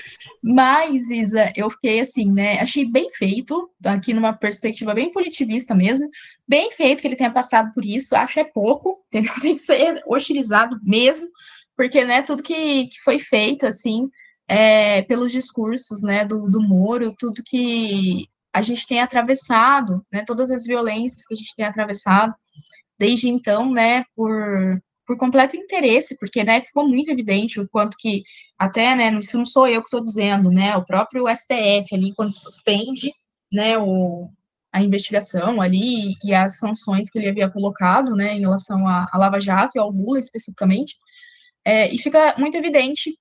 [0.43, 2.61] Mas, Isa, eu fiquei assim, né?
[2.61, 6.09] Achei bem feito, aqui numa perspectiva bem positivista mesmo,
[6.47, 9.33] bem feito que ele tenha passado por isso, acho é pouco, entendeu?
[9.41, 11.29] Tem que ser hostilizado mesmo,
[11.77, 14.09] porque, né, tudo que, que foi feito, assim,
[14.47, 20.51] é, pelos discursos, né, do, do Moro, tudo que a gente tem atravessado, né, todas
[20.51, 22.35] as violências que a gente tem atravessado
[22.99, 28.23] desde então, né, por por completo interesse, porque, né, ficou muito evidente o quanto que,
[28.59, 32.33] até, né, isso não sou eu que estou dizendo, né, o próprio STF ali, quando
[32.33, 33.13] suspende,
[33.53, 34.31] né, o,
[34.73, 39.41] a investigação ali e as sanções que ele havia colocado, né, em relação à, Lava
[39.41, 40.95] Jato e ao Lula especificamente,
[41.65, 43.17] é, e fica muito evidente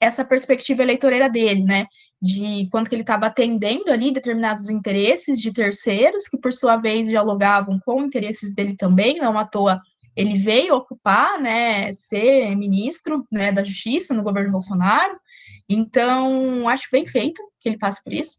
[0.00, 1.86] essa perspectiva eleitoreira dele, né,
[2.20, 7.08] de quanto que ele estava atendendo ali determinados interesses de terceiros, que por sua vez
[7.08, 9.80] dialogavam com interesses dele também, não à toa
[10.16, 15.18] ele veio ocupar, né, ser ministro, né, da Justiça no governo Bolsonaro.
[15.68, 18.38] Então, acho bem feito que ele passe por isso.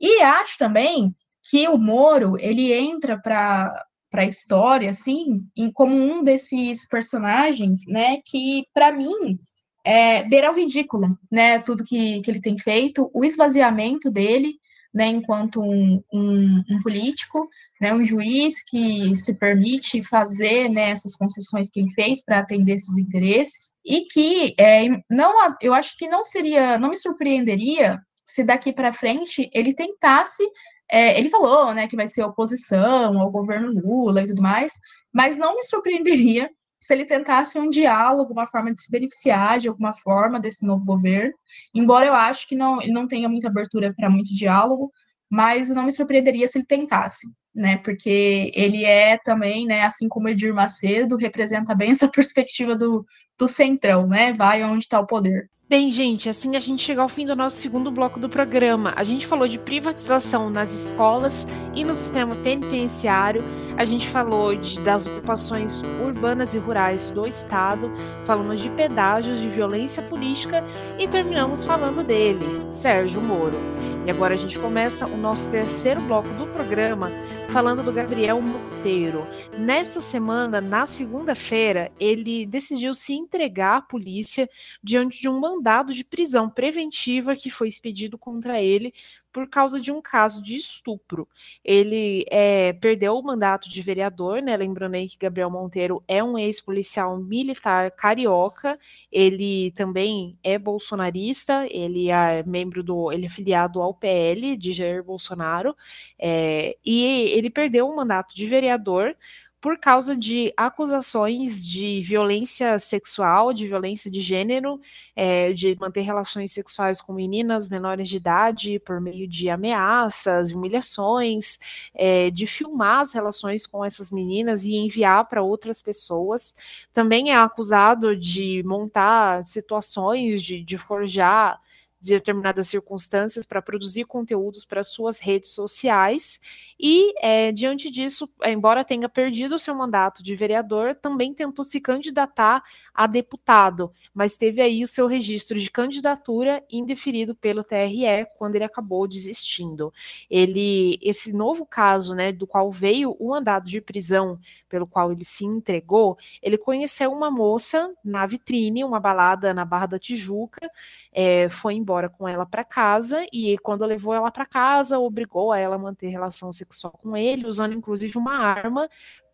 [0.00, 1.14] E acho também
[1.48, 7.86] que o Moro, ele entra para para a história, assim, em, como um desses personagens,
[7.88, 9.38] né, que, para mim,
[9.82, 14.56] é, beira o ridículo, né, tudo que, que ele tem feito, o esvaziamento dele,
[14.92, 17.48] né, enquanto um, um, um político,
[17.82, 22.74] né, um juiz que se permite fazer né, essas concessões que ele fez para atender
[22.74, 28.44] esses interesses e que é, não, eu acho que não seria, não me surpreenderia se
[28.44, 30.44] daqui para frente ele tentasse,
[30.88, 34.74] é, ele falou, né, que vai ser oposição ao governo Lula e tudo mais,
[35.12, 36.48] mas não me surpreenderia
[36.80, 40.84] se ele tentasse um diálogo, uma forma de se beneficiar de alguma forma desse novo
[40.84, 41.34] governo,
[41.74, 44.92] embora eu acho que não, ele não tenha muita abertura para muito diálogo,
[45.28, 47.76] mas não me surpreenderia se ele tentasse né?
[47.78, 53.04] Porque ele é também, né, assim como Edir Macedo, representa bem essa perspectiva do,
[53.38, 54.32] do centrão, né?
[54.32, 55.50] Vai onde está o poder.
[55.72, 58.92] Bem, gente, assim a gente chega ao fim do nosso segundo bloco do programa.
[58.94, 63.42] A gente falou de privatização nas escolas e no sistema penitenciário.
[63.74, 67.90] A gente falou de, das ocupações urbanas e rurais do Estado.
[68.26, 70.62] Falamos de pedágios, de violência política
[70.98, 73.58] e terminamos falando dele, Sérgio Moro.
[74.04, 77.10] E agora a gente começa o nosso terceiro bloco do programa
[77.52, 79.26] falando do Gabriel Monteiro.
[79.58, 84.48] Nesta semana, na segunda-feira, ele decidiu se entregar à polícia
[84.82, 88.94] diante de um mandado de prisão preventiva que foi expedido contra ele
[89.32, 91.26] por causa de um caso de estupro.
[91.64, 94.56] Ele é, perdeu o mandato de vereador, né?
[94.56, 98.78] Lembrando aí que Gabriel Monteiro é um ex-policial militar carioca,
[99.10, 103.10] ele também é bolsonarista, ele é membro do.
[103.10, 105.74] ele é filiado ao PL de Jair Bolsonaro,
[106.18, 109.16] é, e ele perdeu o mandato de vereador
[109.62, 114.80] por causa de acusações de violência sexual, de violência de gênero,
[115.14, 121.60] é, de manter relações sexuais com meninas menores de idade por meio de ameaças, humilhações,
[121.94, 126.52] é, de filmar as relações com essas meninas e enviar para outras pessoas.
[126.92, 131.60] Também é acusado de montar situações, de, de forjar
[132.02, 136.40] de determinadas circunstâncias para produzir conteúdos para suas redes sociais
[136.78, 141.80] e, é, diante disso, embora tenha perdido o seu mandato de vereador, também tentou se
[141.80, 148.56] candidatar a deputado, mas teve aí o seu registro de candidatura indeferido pelo TRE quando
[148.56, 149.92] ele acabou desistindo.
[150.28, 155.24] Ele, esse novo caso, né, do qual veio o mandado de prisão pelo qual ele
[155.24, 160.68] se entregou, ele conheceu uma moça na vitrine, uma balada na Barra da Tijuca,
[161.12, 165.52] é, foi embora embora com ela para casa e quando levou ela para casa, obrigou
[165.52, 168.88] a ela a manter relação sexual com ele, usando inclusive uma arma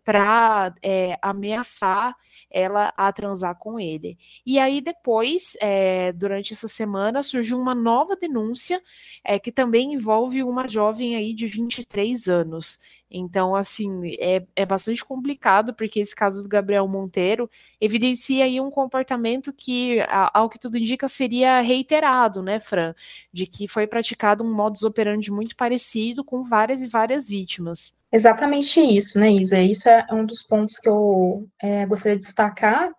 [0.09, 2.17] para é, ameaçar
[2.51, 4.17] ela a transar com ele.
[4.47, 8.83] E aí depois, é, durante essa semana, surgiu uma nova denúncia
[9.23, 12.79] é, que também envolve uma jovem aí de 23 anos.
[13.11, 18.71] Então, assim, é, é bastante complicado, porque esse caso do Gabriel Monteiro evidencia aí um
[18.71, 19.99] comportamento que,
[20.33, 22.95] ao que tudo indica, seria reiterado, né, Fran?
[23.31, 27.98] De que foi praticado um modus operandi muito parecido com várias e várias vítimas.
[28.13, 29.61] Exatamente isso, né, Isa?
[29.61, 32.91] Isso é um dos pontos que eu é, gostaria de destacar,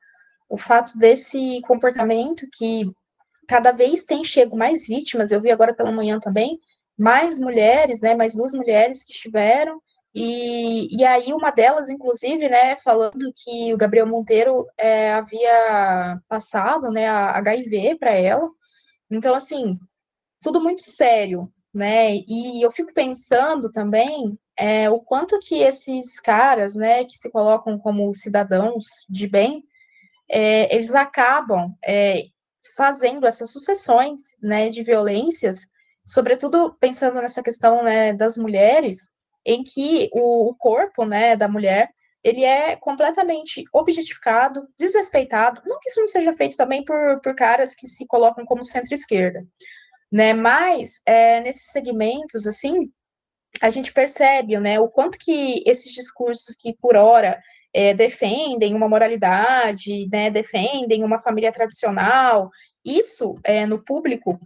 [0.47, 2.85] o fato desse comportamento que
[3.47, 6.59] cada vez tem chego mais vítimas, eu vi agora pela manhã também,
[6.97, 9.81] mais mulheres, né, mais duas mulheres que estiveram,
[10.13, 16.91] e, e aí uma delas, inclusive, né, falando que o Gabriel Monteiro é, havia passado,
[16.91, 18.47] né, a HIV para ela.
[19.09, 19.77] Então, assim,
[20.41, 22.15] tudo muito sério, né?
[22.15, 27.77] E eu fico pensando também é, o quanto que esses caras, né, que se colocam
[27.77, 29.63] como cidadãos de bem,
[30.29, 32.25] é, eles acabam é,
[32.75, 35.61] fazendo essas sucessões, né, de violências,
[36.05, 39.11] sobretudo pensando nessa questão, né, das mulheres,
[39.45, 41.89] em que o, o corpo, né, da mulher,
[42.21, 45.61] ele é completamente objetificado, desrespeitado.
[45.65, 49.47] Não que isso não seja feito também por, por caras que se colocam como centro-esquerda,
[50.11, 50.33] né?
[50.33, 52.91] Mas é, nesses segmentos, assim,
[53.61, 57.41] a gente percebe, né, o quanto que esses discursos que por hora
[57.73, 62.49] é, defendem uma moralidade, né, defendem uma família tradicional,
[62.85, 64.39] isso é, no público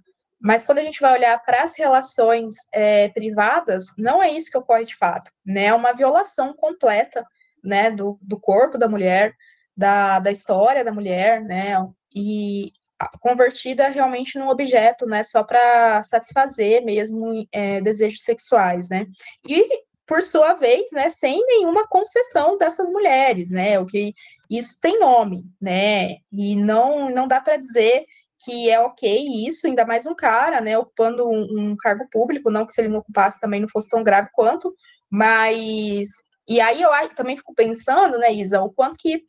[0.43, 4.57] mas quando a gente vai olhar para as relações é, privadas, não é isso que
[4.57, 5.67] ocorre de fato, né?
[5.67, 7.25] É uma violação completa,
[7.63, 9.33] né, do, do corpo da mulher,
[9.75, 11.75] da, da história da mulher, né?
[12.13, 12.73] E
[13.19, 15.23] convertida realmente num objeto, né?
[15.23, 19.07] Só para satisfazer mesmo é, desejos sexuais, né?
[19.47, 23.79] E por sua vez, né, sem nenhuma concessão dessas mulheres, né?
[23.79, 24.13] O que
[24.49, 26.17] isso tem nome, né?
[26.31, 28.05] E não não dá para dizer
[28.45, 32.65] que é ok isso, ainda mais um cara, né, ocupando um, um, cargo público, não
[32.65, 34.75] que se ele não ocupasse também não fosse tão grave quanto,
[35.09, 36.09] mas
[36.47, 39.23] e aí eu também fico pensando, né, Isa, o quanto que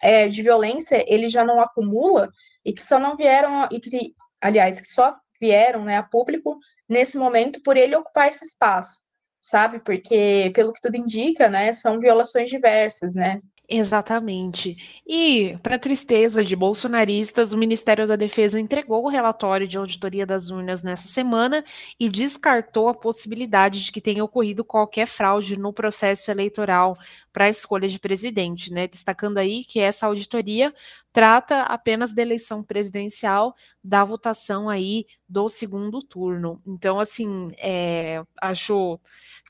[0.00, 2.30] é, de violência ele já não acumula
[2.66, 6.58] e que só não vieram e que aliás que só vieram, né, a público
[6.88, 9.02] nesse momento por ele ocupar esse espaço,
[9.40, 9.78] sabe?
[9.78, 13.36] Porque pelo que tudo indica, né, são violações diversas, né?
[13.68, 14.76] Exatamente.
[15.04, 20.50] E, para tristeza de bolsonaristas, o Ministério da Defesa entregou o relatório de auditoria das
[20.50, 21.64] urnas nessa semana
[21.98, 26.96] e descartou a possibilidade de que tenha ocorrido qualquer fraude no processo eleitoral
[27.36, 28.88] para a escolha de presidente, né?
[28.88, 30.72] Destacando aí que essa auditoria
[31.12, 36.62] trata apenas da eleição presidencial, da votação aí do segundo turno.
[36.66, 38.98] Então, assim, é, acho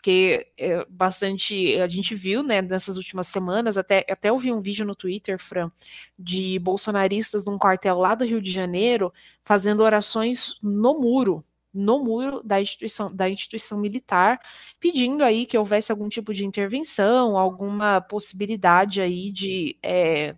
[0.03, 4.61] que é bastante a gente viu, né, nessas últimas semanas, até, até eu vi um
[4.61, 5.71] vídeo no Twitter, Fran,
[6.19, 9.13] de bolsonaristas num quartel lá do Rio de Janeiro
[9.45, 11.45] fazendo orações no muro,
[11.77, 14.41] no muro da instituição, da instituição militar,
[14.81, 20.35] pedindo aí que houvesse algum tipo de intervenção, alguma possibilidade aí de é,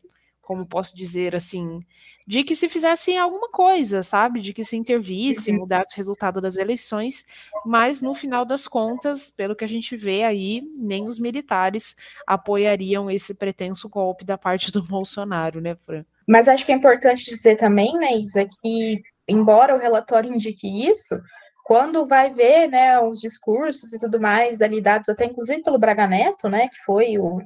[0.48, 1.82] como posso dizer assim,
[2.26, 4.40] de que se fizesse alguma coisa, sabe?
[4.40, 5.58] De que se intervisse, uhum.
[5.58, 7.22] mudasse o resultado das eleições,
[7.66, 11.94] mas no final das contas, pelo que a gente vê aí, nem os militares
[12.26, 16.02] apoiariam esse pretenso golpe da parte do Bolsonaro, né, Fran?
[16.26, 21.20] Mas acho que é importante dizer também, né, Isa, que embora o relatório indique isso,
[21.64, 26.06] quando vai ver, né, os discursos e tudo mais ali dados até inclusive pelo Braga
[26.06, 27.40] Neto, né, que foi o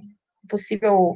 [0.48, 1.14] possível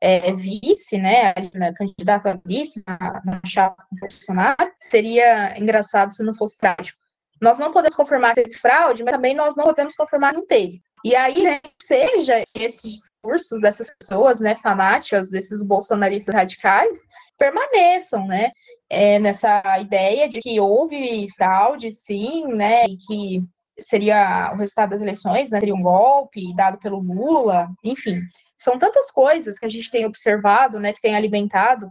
[0.00, 6.22] é, vice, né, na candidata a vice na, na chapa do Bolsonaro, seria engraçado se
[6.22, 6.98] não fosse trágico.
[7.40, 10.46] Nós não podemos confirmar que teve fraude, mas também nós não podemos confirmar que não
[10.46, 10.80] teve.
[11.04, 17.00] E aí, né, seja esses discursos dessas pessoas, né, fanáticas, desses bolsonaristas radicais,
[17.36, 18.50] permaneçam, né,
[18.94, 23.42] é, nessa ideia de que houve fraude, sim, né, e que
[23.78, 28.20] seria o resultado das eleições, né, seria um golpe dado pelo Lula, enfim.
[28.56, 31.90] São tantas coisas que a gente tem observado, né, que tem alimentado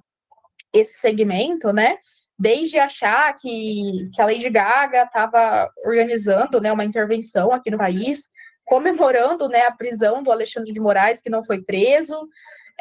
[0.71, 1.97] esse segmento, né,
[2.39, 8.29] desde achar que, que a Lady Gaga estava organizando, né, uma intervenção aqui no país,
[8.65, 12.27] comemorando, né, a prisão do Alexandre de Moraes, que não foi preso,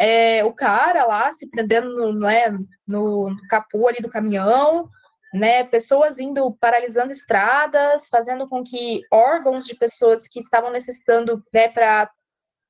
[0.03, 4.88] é, o cara lá se prendendo no, né, no capô ali do caminhão,
[5.32, 11.68] né, pessoas indo paralisando estradas, fazendo com que órgãos de pessoas que estavam necessitando, né,
[11.68, 12.11] para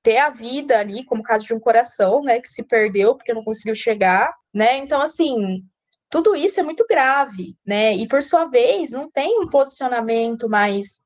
[0.02, 3.32] ter a vida ali, como o caso de um coração, né, que se perdeu porque
[3.32, 4.76] não conseguiu chegar, né?
[4.76, 5.62] Então, assim,
[6.10, 7.94] tudo isso é muito grave, né?
[7.94, 11.00] E por sua vez, não tem um posicionamento mais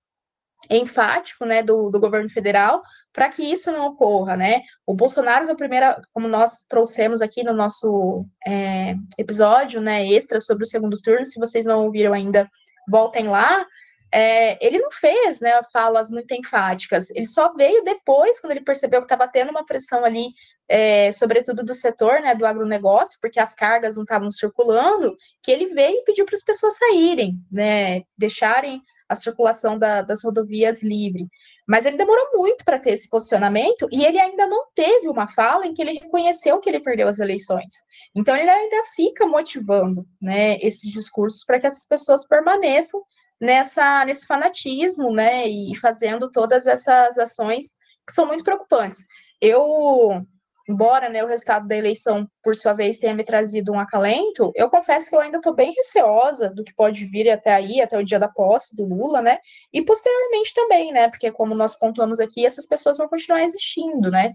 [0.71, 2.83] enfático, né, do, do governo federal
[3.17, 4.61] para que isso não ocorra, né?
[4.87, 10.65] O Bolsonaro, na primeira, como nós trouxemos aqui no nosso é, episódio, né, extra sobre
[10.65, 12.47] o segundo turno, se vocês não ouviram ainda,
[12.87, 13.65] voltem lá.
[14.13, 17.09] É, ele não fez, né, falas muito enfáticas.
[17.11, 20.29] Ele só veio depois, quando ele percebeu que estava tendo uma pressão ali,
[20.69, 25.69] é, sobretudo do setor, né, do agronegócio, porque as cargas não estavam circulando, que ele
[25.69, 31.29] veio e pediu para as pessoas saírem, né, deixarem a circulação da, das rodovias livre.
[31.67, 35.67] Mas ele demorou muito para ter esse posicionamento e ele ainda não teve uma fala
[35.67, 37.73] em que ele reconheceu que ele perdeu as eleições.
[38.15, 43.03] Então ele ainda fica motivando, né, esses discursos para que essas pessoas permaneçam
[43.41, 47.73] nessa nesse fanatismo, né, e fazendo todas essas ações
[48.07, 49.05] que são muito preocupantes.
[49.41, 50.25] Eu
[50.69, 54.69] embora né, o resultado da eleição, por sua vez, tenha me trazido um acalento, eu
[54.69, 58.05] confesso que eu ainda estou bem receosa do que pode vir até aí, até o
[58.05, 59.39] dia da posse do Lula, né?
[59.73, 61.09] E posteriormente também, né?
[61.09, 64.33] Porque, como nós pontuamos aqui, essas pessoas vão continuar existindo, né?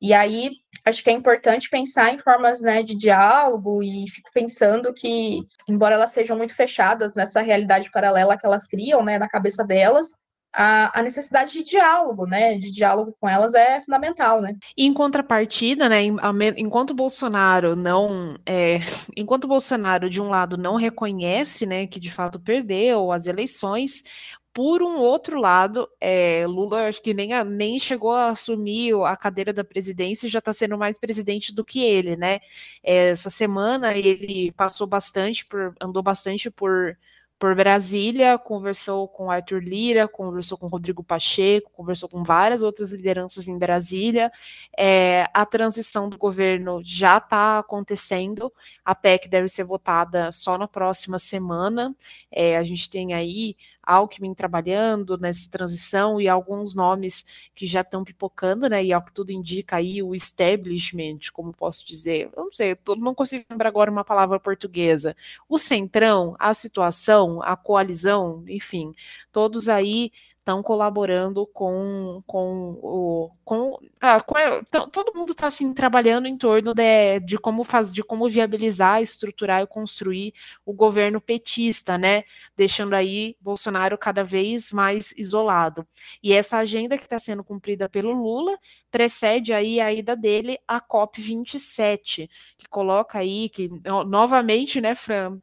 [0.00, 0.50] E aí,
[0.84, 5.96] acho que é importante pensar em formas né, de diálogo e fico pensando que, embora
[5.96, 10.10] elas sejam muito fechadas nessa realidade paralela que elas criam, né, na cabeça delas,
[10.52, 12.56] a, a, necessidade de diálogo, né?
[12.58, 14.56] De diálogo com elas é fundamental, né?
[14.76, 16.02] em contrapartida, né?
[16.56, 18.78] Enquanto Bolsonaro não, é,
[19.16, 24.02] enquanto Bolsonaro de um lado não reconhece, né, que de fato perdeu as eleições,
[24.58, 29.52] por um outro lado, é, Lula acho que nem, nem chegou a assumir a cadeira
[29.52, 32.40] da presidência e já está sendo mais presidente do que ele, né?
[32.82, 36.96] É, essa semana ele passou bastante por, andou bastante por
[37.38, 43.46] por Brasília, conversou com Arthur Lira, conversou com Rodrigo Pacheco, conversou com várias outras lideranças
[43.46, 44.30] em Brasília.
[44.76, 48.52] É, a transição do governo já está acontecendo,
[48.84, 51.94] a PEC deve ser votada só na próxima semana.
[52.30, 53.56] É, a gente tem aí
[53.88, 57.24] Alckmin trabalhando nessa transição e alguns nomes
[57.54, 58.84] que já estão pipocando, né?
[58.84, 62.96] E ao que tudo indica aí, o establishment, como posso dizer, eu não sei, eu
[62.96, 65.16] não consigo lembrar agora uma palavra portuguesa.
[65.48, 68.92] O centrão, a situação, a coalizão, enfim,
[69.32, 70.10] todos aí
[70.48, 73.30] estão colaborando com, com o.
[73.44, 74.34] Com, ah, com
[74.90, 79.62] todo mundo está assim, trabalhando em torno de, de como faz, de como viabilizar, estruturar
[79.62, 80.34] e construir
[80.64, 82.24] o governo petista, né?
[82.56, 85.86] Deixando aí Bolsonaro cada vez mais isolado.
[86.22, 88.58] E essa agenda que está sendo cumprida pelo Lula
[88.90, 93.68] precede aí a ida dele à COP27, que coloca aí que
[94.06, 95.38] novamente, né, Fran,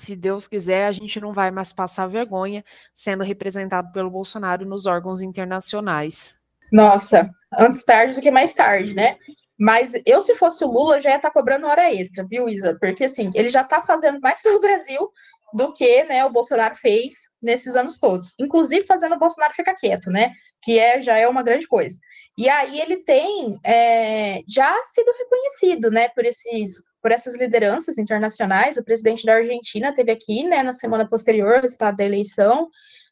[0.00, 4.86] se Deus quiser, a gente não vai mais passar vergonha sendo representado pelo Bolsonaro nos
[4.86, 6.36] órgãos internacionais.
[6.72, 9.16] Nossa, antes tarde do que mais tarde, né?
[9.58, 12.78] Mas eu, se fosse o Lula, já ia estar tá cobrando hora extra, viu, Isa?
[12.80, 15.10] Porque, assim, ele já está fazendo mais pelo Brasil
[15.52, 18.34] do que né, o Bolsonaro fez nesses anos todos.
[18.38, 20.32] Inclusive fazendo o Bolsonaro ficar quieto, né?
[20.62, 21.98] Que é, já é uma grande coisa.
[22.38, 28.76] E aí ele tem é, já sido reconhecido, né, por esses por essas lideranças internacionais.
[28.76, 32.66] O presidente da Argentina teve aqui, né, na semana posterior ao resultado da eleição.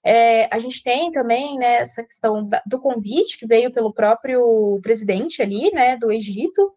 [0.04, 4.78] É, a gente tem também né, essa questão da, do convite que veio pelo próprio
[4.82, 6.72] presidente ali, né, do Egito.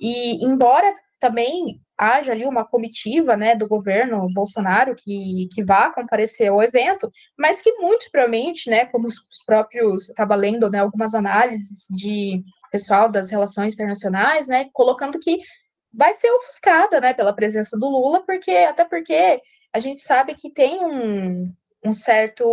[0.00, 6.48] E embora também haja ali uma comitiva, né, do governo Bolsonaro que, que vá comparecer
[6.48, 7.08] ao evento,
[7.38, 12.42] mas que muito provavelmente, né, como os, os próprios, estava lendo, né, algumas análises de
[12.72, 15.38] pessoal das relações internacionais, né, colocando que
[15.92, 19.40] vai ser ofuscada, né, pela presença do Lula, porque até porque
[19.72, 21.52] a gente sabe que tem um,
[21.84, 22.44] um certo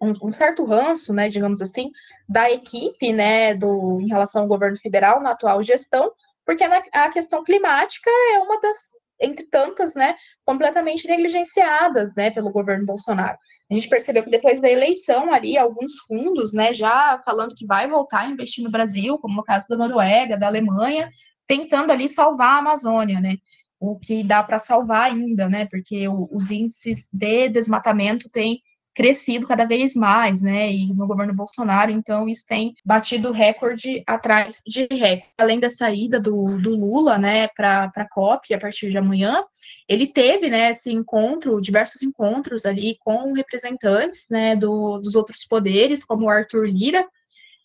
[0.00, 1.90] um, um, certo ranço, né, digamos assim,
[2.28, 6.10] da equipe, né, do em relação ao governo federal na atual gestão,
[6.44, 12.50] porque na, a questão climática é uma das entre tantas, né, completamente negligenciadas, né, pelo
[12.50, 13.38] governo Bolsonaro.
[13.70, 17.88] A gente percebeu que depois da eleição ali, alguns fundos, né, já falando que vai
[17.88, 21.08] voltar a investir no Brasil, como no caso da Noruega, da Alemanha,
[21.46, 23.36] tentando ali salvar a Amazônia, né?
[23.78, 25.66] O que dá para salvar ainda, né?
[25.66, 28.62] Porque o, os índices de desmatamento têm
[28.94, 30.70] crescido cada vez mais, né?
[30.70, 35.32] E no governo Bolsonaro, então, isso tem batido recorde atrás de recorde.
[35.38, 39.42] Além da saída do, do Lula, né, para a COP a partir de amanhã,
[39.88, 46.04] ele teve, né, esse encontro, diversos encontros ali com representantes, né, do, dos outros poderes,
[46.04, 47.06] como o Arthur Lira,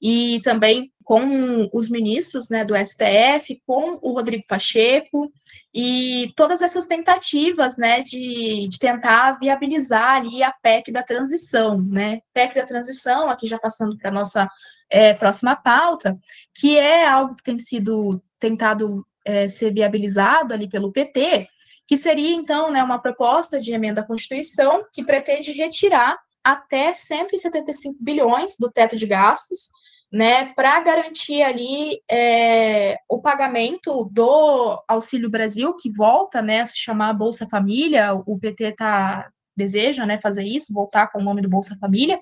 [0.01, 5.31] e também com os ministros né, do STF, com o Rodrigo Pacheco,
[5.73, 12.19] e todas essas tentativas né, de, de tentar viabilizar ali a PEC da transição, né?
[12.33, 14.49] PEC da transição, aqui já passando para a nossa
[14.89, 16.17] é, próxima pauta,
[16.53, 21.47] que é algo que tem sido tentado é, ser viabilizado ali pelo PT,
[21.85, 27.97] que seria, então, né, uma proposta de emenda à Constituição que pretende retirar até 175
[28.01, 29.71] bilhões do teto de gastos,
[30.11, 36.77] né, para garantir ali é, o pagamento do Auxílio Brasil, que volta, né, a se
[36.77, 41.49] chamar Bolsa Família, o PT tá, deseja, né, fazer isso, voltar com o nome do
[41.49, 42.19] Bolsa Família,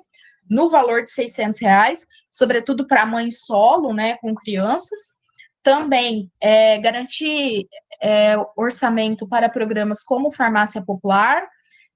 [0.49, 5.15] no valor de 600 reais, sobretudo para mães solo, né, com crianças,
[5.61, 7.67] também é, garantir
[8.01, 11.47] é, orçamento para programas como Farmácia Popular,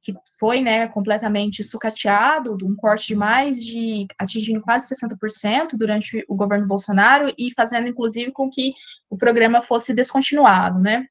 [0.01, 6.35] que foi né, completamente sucateado, um corte de mais de atingindo quase 60% durante o
[6.35, 8.73] governo Bolsonaro e fazendo, inclusive, com que
[9.09, 11.05] o programa fosse descontinuado, né?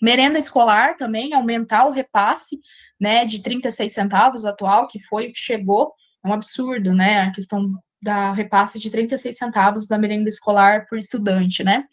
[0.00, 2.58] Merenda escolar também, aumentar o repasse,
[2.98, 5.92] né, de 36 centavos atual, que foi o que chegou,
[6.24, 7.70] é um absurdo, né, a questão
[8.02, 11.84] da repasse de 36 centavos da merenda escolar por estudante, né?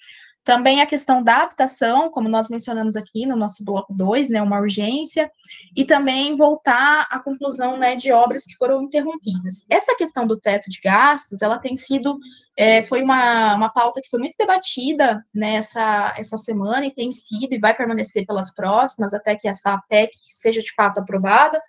[0.48, 4.62] Também a questão da habitação, como nós mencionamos aqui no nosso bloco 2, né, uma
[4.62, 5.30] urgência,
[5.76, 9.66] e também voltar à conclusão né, de obras que foram interrompidas.
[9.70, 12.18] Essa questão do teto de gastos, ela tem sido,
[12.56, 17.12] é, foi uma, uma pauta que foi muito debatida nessa né, essa semana, e tem
[17.12, 21.62] sido, e vai permanecer pelas próximas, até que essa PEC seja de fato aprovada,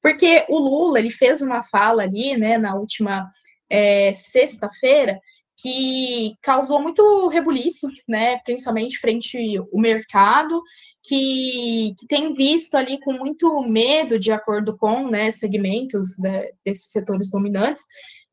[0.00, 3.30] porque o Lula, ele fez uma fala ali, né, na última
[3.68, 5.20] é, sexta-feira,
[5.62, 10.60] que causou muito rebuliço, né, principalmente frente ao mercado,
[11.04, 16.90] que, que tem visto ali com muito medo, de acordo com né, segmentos né, desses
[16.90, 17.84] setores dominantes,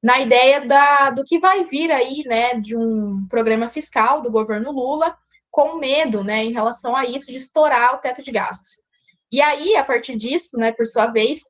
[0.02, 4.72] na ideia da, do que vai vir aí, né, de um programa fiscal do governo
[4.72, 5.16] Lula,
[5.52, 8.84] com medo, né, em relação a isso, de estourar o teto de gastos.
[9.32, 11.44] E aí, a partir disso, né, por sua vez,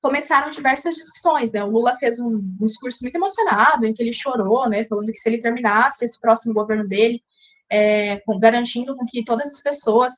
[0.00, 1.62] começaram diversas discussões, né?
[1.64, 4.84] O Lula fez um, um, discurso muito emocionado, em que ele chorou, né?
[4.84, 7.22] Falando que se ele terminasse esse próximo governo dele,
[7.70, 10.12] é, garantindo com que todas as pessoas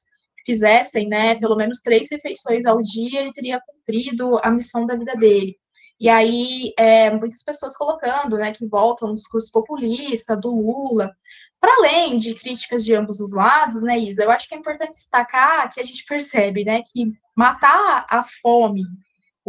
[0.44, 5.14] fizessem, né, pelo menos três refeições ao dia, ele teria cumprido a missão da vida
[5.14, 5.56] dele.
[6.00, 11.12] E aí, é, muitas pessoas colocando, né, que voltam no discurso populista do Lula,
[11.60, 14.92] para além de críticas de ambos os lados, né, Isa, eu acho que é importante
[14.92, 18.84] destacar que a gente percebe, né, que matar a fome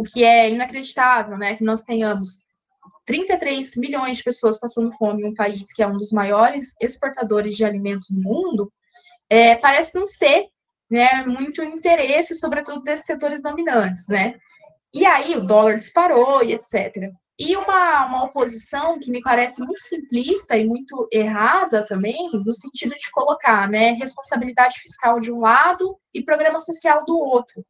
[0.00, 2.46] o que é inacreditável, né, que nós tenhamos
[3.04, 7.54] 33 milhões de pessoas passando fome em um país que é um dos maiores exportadores
[7.54, 8.72] de alimentos do mundo,
[9.28, 10.46] é, parece não ser
[10.90, 14.36] né, muito interesse, sobretudo desses setores dominantes, né?
[14.94, 17.12] E aí o dólar disparou e etc.
[17.38, 22.94] E uma, uma oposição que me parece muito simplista e muito errada também, no sentido
[22.96, 27.62] de colocar né, responsabilidade fiscal de um lado e programa social do outro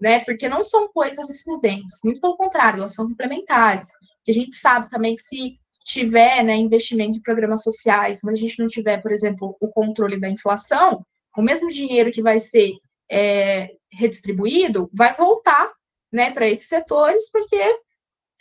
[0.00, 0.20] né?
[0.24, 3.88] Porque não são coisas excludentes, muito pelo contrário, elas são complementares.
[4.28, 8.58] a gente sabe também que se tiver né, investimento em programas sociais, mas a gente
[8.58, 11.04] não tiver, por exemplo, o controle da inflação,
[11.36, 12.72] o mesmo dinheiro que vai ser
[13.10, 15.70] é, redistribuído vai voltar
[16.12, 17.60] né, para esses setores, porque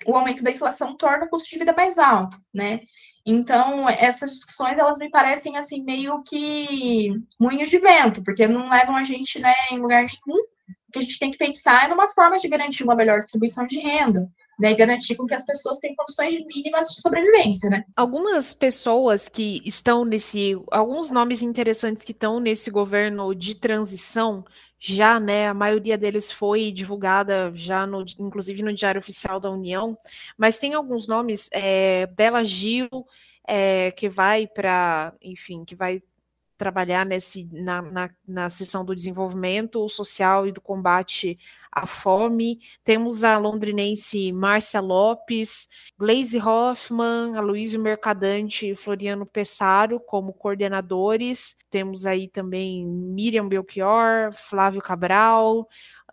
[0.05, 2.81] o aumento da inflação torna o custo de vida mais alto, né?
[3.25, 8.95] Então, essas discussões, elas me parecem, assim, meio que moinhos de vento, porque não levam
[8.95, 10.43] a gente, né, em lugar nenhum,
[10.89, 13.65] o que a gente tem que pensar é numa forma de garantir uma melhor distribuição
[13.67, 14.27] de renda,
[14.59, 17.85] né, e garantir com que as pessoas tenham condições mínimas de sobrevivência, né?
[17.95, 24.43] Algumas pessoas que estão nesse, alguns nomes interessantes que estão nesse governo de transição,
[24.79, 29.97] já, né, a maioria deles foi divulgada já no, inclusive no Diário Oficial da União,
[30.37, 32.89] mas tem alguns nomes, é, Bela Gil,
[33.47, 36.01] é, que vai para, enfim, que vai
[36.59, 38.47] trabalhar nesse, na, na, na
[38.85, 41.39] do desenvolvimento social e do combate
[41.71, 42.59] à fome.
[42.83, 51.55] Temos a londrinense Márcia Lopes, Glaze Hoffman, Aloysio Mercadante e Floriano Pessaro como coordenadores.
[51.69, 55.61] Temos aí também Miriam Belchior, Flávio Cabral,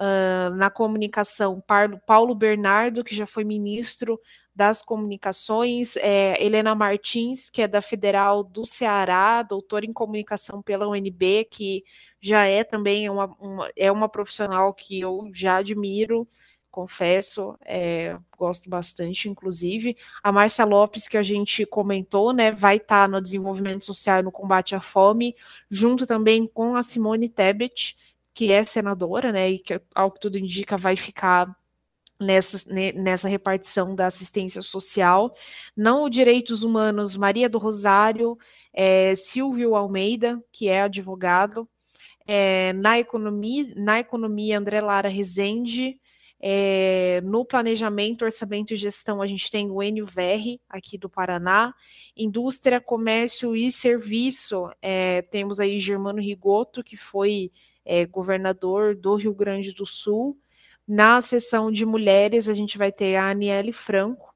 [0.01, 1.61] uh, na comunicação
[2.07, 4.21] Paulo Bernardo, que já foi ministro
[4.57, 10.89] das Comunicações, é, Helena Martins, que é da Federal do Ceará, doutora em comunicação pela
[10.89, 11.85] UNB, que
[12.19, 16.27] já é também uma, uma é uma profissional que eu já admiro,
[16.71, 19.95] confesso, é, gosto bastante, inclusive.
[20.23, 24.23] A Márcia Lopes, que a gente comentou, né, vai estar tá no desenvolvimento social e
[24.23, 25.35] no combate à fome,
[25.71, 27.95] junto também com a Simone Tebet,
[28.33, 31.55] que é senadora, né, e que, ao que tudo indica, vai ficar
[32.21, 35.31] nessa, nessa repartição da assistência social.
[35.77, 38.37] Não o Direitos Humanos, Maria do Rosário,
[38.73, 41.69] é, Silvio Almeida, que é advogado.
[42.27, 45.99] É, na, economia, na economia, André Lara Rezende.
[46.39, 51.75] É, no planejamento, orçamento e gestão, a gente tem o NUVR aqui do Paraná.
[52.15, 57.51] Indústria, comércio e serviço, é, temos aí Germano Rigoto, que foi
[57.87, 60.37] é, governador do Rio Grande do Sul
[60.87, 64.35] Na sessão de mulheres, a gente vai ter a Aniele Franco,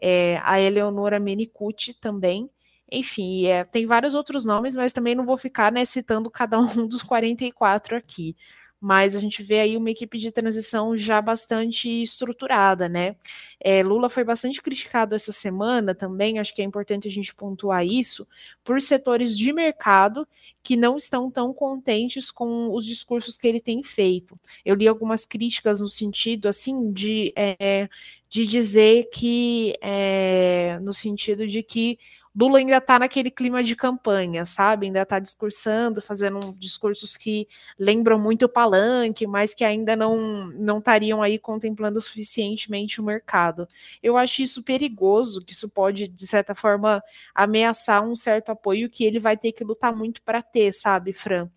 [0.00, 2.50] é, a Eleonora Menicucci também.
[2.90, 6.86] Enfim, é, tem vários outros nomes, mas também não vou ficar né, citando cada um
[6.86, 8.36] dos 44 aqui
[8.82, 13.14] mas a gente vê aí uma equipe de transição já bastante estruturada, né?
[13.60, 17.86] É, Lula foi bastante criticado essa semana também, acho que é importante a gente pontuar
[17.86, 18.26] isso,
[18.64, 20.26] por setores de mercado
[20.64, 24.36] que não estão tão contentes com os discursos que ele tem feito.
[24.64, 27.88] Eu li algumas críticas no sentido, assim, de, é,
[28.28, 32.00] de dizer que, é, no sentido de que
[32.34, 34.86] Lula ainda está naquele clima de campanha, sabe?
[34.86, 37.46] Ainda está discursando, fazendo discursos que
[37.78, 43.68] lembram muito o palanque, mas que ainda não não estariam aí contemplando suficientemente o mercado.
[44.02, 47.02] Eu acho isso perigoso, que isso pode, de certa forma,
[47.34, 51.50] ameaçar um certo apoio que ele vai ter que lutar muito para ter, sabe, Fran?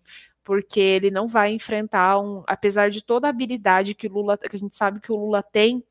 [0.44, 4.58] Porque ele não vai enfrentar um, apesar de toda a habilidade que Lula, que a
[4.58, 5.82] gente sabe que o Lula tem,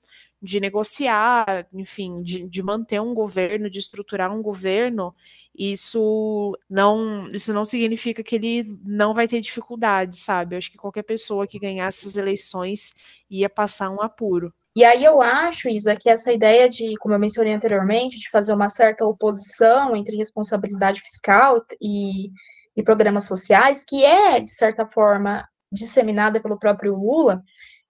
[0.46, 5.14] de negociar, enfim, de, de manter um governo, de estruturar um governo,
[5.58, 10.54] isso não isso não significa que ele não vai ter dificuldade, sabe?
[10.54, 12.94] Eu acho que qualquer pessoa que ganhasse essas eleições
[13.30, 14.54] ia passar um apuro.
[14.76, 18.54] E aí eu acho, Isa, que essa ideia de, como eu mencionei anteriormente, de fazer
[18.54, 22.30] uma certa oposição entre responsabilidade fiscal e,
[22.76, 27.42] e programas sociais, que é, de certa forma, disseminada pelo próprio Lula,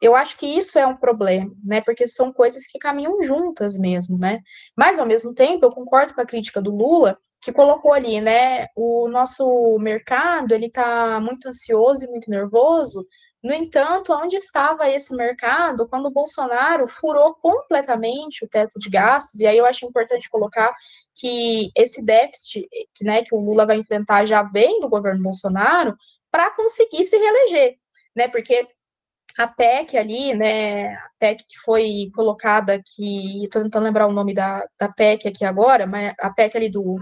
[0.02, 1.82] eu acho que isso é um problema, né?
[1.82, 4.42] Porque são coisas que caminham juntas mesmo, né?
[4.76, 8.68] Mas ao mesmo tempo, eu concordo com a crítica do Lula, que colocou ali, né?
[8.76, 13.06] O nosso mercado ele está muito ansioso e muito nervoso.
[13.44, 19.40] No entanto, onde estava esse mercado quando o Bolsonaro furou completamente o teto de gastos?
[19.40, 20.74] E aí eu acho importante colocar
[21.14, 22.68] que esse déficit,
[23.02, 25.96] né, que o Lula vai enfrentar já vem do governo Bolsonaro
[26.32, 27.76] para conseguir se reeleger,
[28.16, 28.28] né?
[28.28, 28.68] Porque
[29.38, 34.34] a PEC ali, né, a PEC que foi colocada aqui, estou tentando lembrar o nome
[34.34, 36.98] da, da PEC aqui agora, mas a PEC ali do,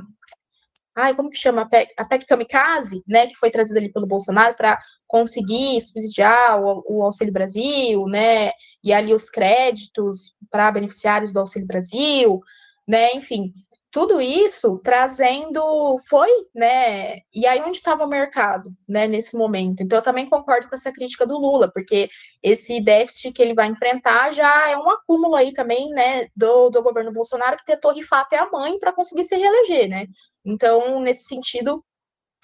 [0.96, 1.62] ai, como que chama?
[1.62, 6.60] A PEC, a PEC Kamikaze, né, que foi trazida ali pelo Bolsonaro para conseguir subsidiar
[6.62, 8.52] o, o, Auxílio Brasil, né,
[8.84, 12.42] e ali os créditos para beneficiários do Auxílio Brasil,
[12.88, 13.54] né, enfim,
[13.94, 15.62] tudo isso trazendo
[16.10, 17.18] foi, né?
[17.32, 19.84] E aí onde estava o mercado, né, nesse momento?
[19.84, 22.10] Então eu também concordo com essa crítica do Lula, porque
[22.42, 26.82] esse déficit que ele vai enfrentar já é um acúmulo aí também, né, do, do
[26.82, 30.08] governo Bolsonaro que tentou rifar até a mãe para conseguir se reeleger, né?
[30.44, 31.86] Então, nesse sentido,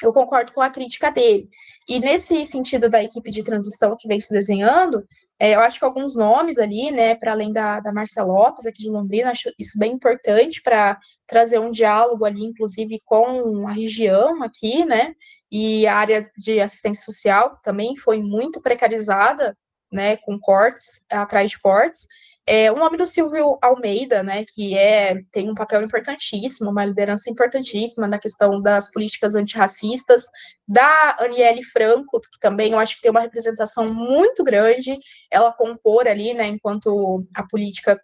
[0.04, 1.50] eu concordo com a crítica dele.
[1.88, 5.04] E nesse sentido da equipe de transição que vem se desenhando,
[5.40, 8.84] é, eu acho que alguns nomes ali, né, para além da, da Marcia Lopes, aqui
[8.84, 14.44] de Londrina, acho isso bem importante para trazer um diálogo ali, inclusive, com a região
[14.44, 15.16] aqui, né,
[15.50, 19.58] e a área de assistência social também foi muito precarizada,
[19.92, 22.06] né, com cortes, atrás de cortes,
[22.52, 27.30] é, o nome do Silvio Almeida, né, que é, tem um papel importantíssimo, uma liderança
[27.30, 30.26] importantíssima na questão das políticas antirracistas,
[30.68, 34.98] da Aniele Franco, que também eu acho que tem uma representação muito grande,
[35.30, 38.02] ela compor ali, né, enquanto a política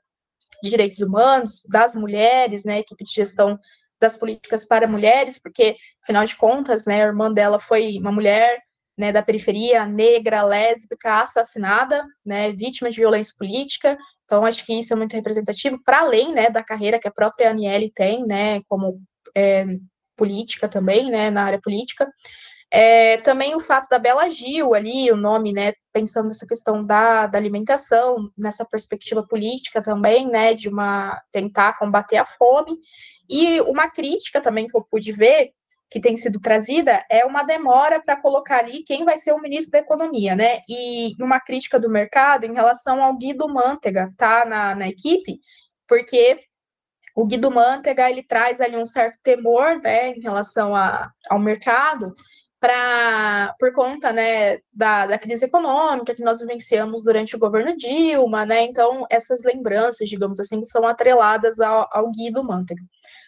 [0.62, 3.58] de direitos humanos, das mulheres, né, equipe de gestão
[4.00, 8.62] das políticas para mulheres, porque, afinal de contas, né, a irmã dela foi uma mulher
[8.98, 14.92] né, da periferia, negra, lésbica, assassinada, né, vítima de violência política, então, acho que isso
[14.92, 19.00] é muito representativo, para além né, da carreira que a própria Aniele tem, né, como
[19.36, 19.66] é,
[20.18, 22.12] política também, né, na área política.
[22.72, 27.28] É, também o fato da Bela Gil ali, o nome, né, pensando nessa questão da,
[27.28, 32.76] da alimentação, nessa perspectiva política também, né, de uma tentar combater a fome.
[33.30, 35.52] E uma crítica também que eu pude ver
[35.90, 39.74] que tem sido trazida é uma demora para colocar ali quem vai ser o ministro
[39.74, 40.60] da Economia, né?
[40.68, 45.40] E uma crítica do mercado em relação ao Guido Mantega, tá na, na equipe,
[45.88, 46.40] porque
[47.16, 52.14] o Guido Mantega ele traz ali um certo temor, né, em relação a, ao mercado,
[52.60, 58.46] para por conta, né, da, da crise econômica que nós vivenciamos durante o governo Dilma,
[58.46, 58.64] né?
[58.64, 62.82] Então essas lembranças, digamos assim, são atreladas ao, ao Guido Mantega.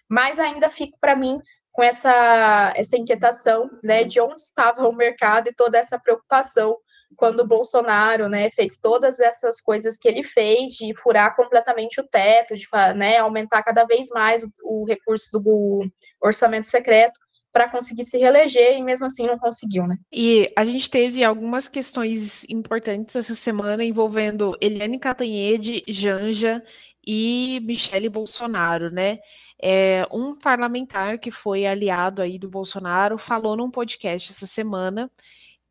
[0.09, 1.39] Mas ainda fico para mim
[1.77, 6.75] com essa, essa inquietação né, de onde estava o mercado e toda essa preocupação
[7.15, 12.03] quando o Bolsonaro né, fez todas essas coisas que ele fez, de furar completamente o
[12.03, 15.87] teto, de né, aumentar cada vez mais o, o recurso do
[16.19, 17.19] orçamento secreto
[17.53, 19.97] para conseguir se reeleger e mesmo assim não conseguiu, né?
[20.11, 26.63] E a gente teve algumas questões importantes essa semana envolvendo Eliane Catanhede, Janja
[27.07, 29.19] e Michele Bolsonaro, né?
[29.61, 35.11] É, um parlamentar que foi aliado aí do Bolsonaro falou num podcast essa semana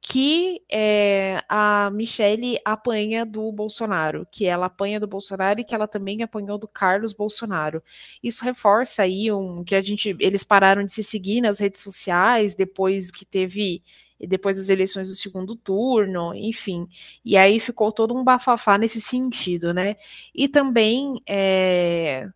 [0.08, 5.88] que é, a Michelle apanha do Bolsonaro, que ela apanha do Bolsonaro e que ela
[5.88, 7.82] também apanhou do Carlos Bolsonaro.
[8.22, 12.54] Isso reforça aí um que a gente eles pararam de se seguir nas redes sociais
[12.54, 13.82] depois que teve
[14.20, 16.88] depois das eleições do segundo turno, enfim.
[17.24, 19.96] E aí ficou todo um bafafá nesse sentido, né?
[20.34, 22.28] E também é,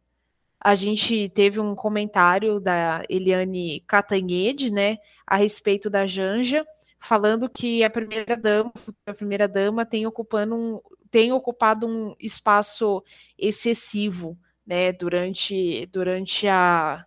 [0.60, 6.66] a gente teve um comentário da Eliane Catanhede, né, a respeito da Janja,
[6.98, 8.72] falando que a primeira dama,
[9.06, 10.80] a primeira dama tem ocupando um,
[11.10, 13.02] tem ocupado um espaço
[13.38, 17.06] excessivo, né, durante durante a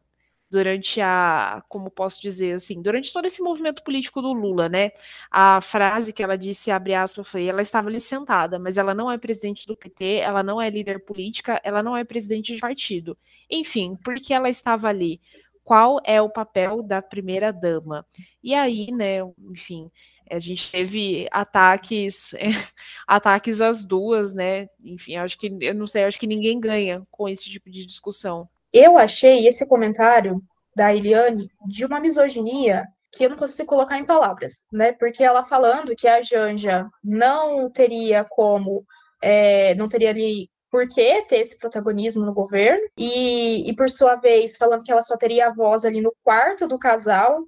[0.54, 4.92] durante a, como posso dizer assim, durante todo esse movimento político do Lula, né?
[5.32, 9.12] A frase que ela disse, abre aspas, foi: ela estava ali sentada, mas ela não
[9.12, 13.18] é presidente do PT, ela não é líder política, ela não é presidente de partido.
[13.50, 15.20] Enfim, por que ela estava ali?
[15.64, 18.06] qual é o papel da primeira dama.
[18.44, 19.90] E aí, né, enfim,
[20.30, 22.34] a gente teve ataques,
[23.08, 24.68] ataques às duas, né?
[24.84, 28.50] Enfim, acho que eu não sei, acho que ninguém ganha com esse tipo de discussão.
[28.74, 30.42] Eu achei esse comentário
[30.76, 34.92] da Eliane de uma misoginia que eu não consigo colocar em palavras, né?
[34.94, 38.84] Porque ela falando que a Janja não teria como,
[39.22, 44.16] é, não teria ali por que ter esse protagonismo no governo, e, e por sua
[44.16, 47.44] vez, falando que ela só teria a voz ali no quarto do casal,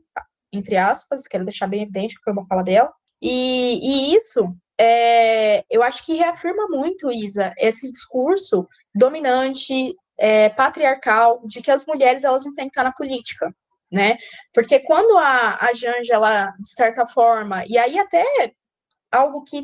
[0.53, 5.65] entre aspas, quero deixar bem evidente que foi uma fala dela, e, e isso é,
[5.71, 12.23] eu acho que reafirma muito, Isa, esse discurso dominante, é, patriarcal, de que as mulheres
[12.23, 13.53] elas não têm que estar na política,
[13.91, 14.17] né?
[14.53, 18.23] Porque quando a, a Janja, ela, de certa forma, e aí até
[19.11, 19.63] algo que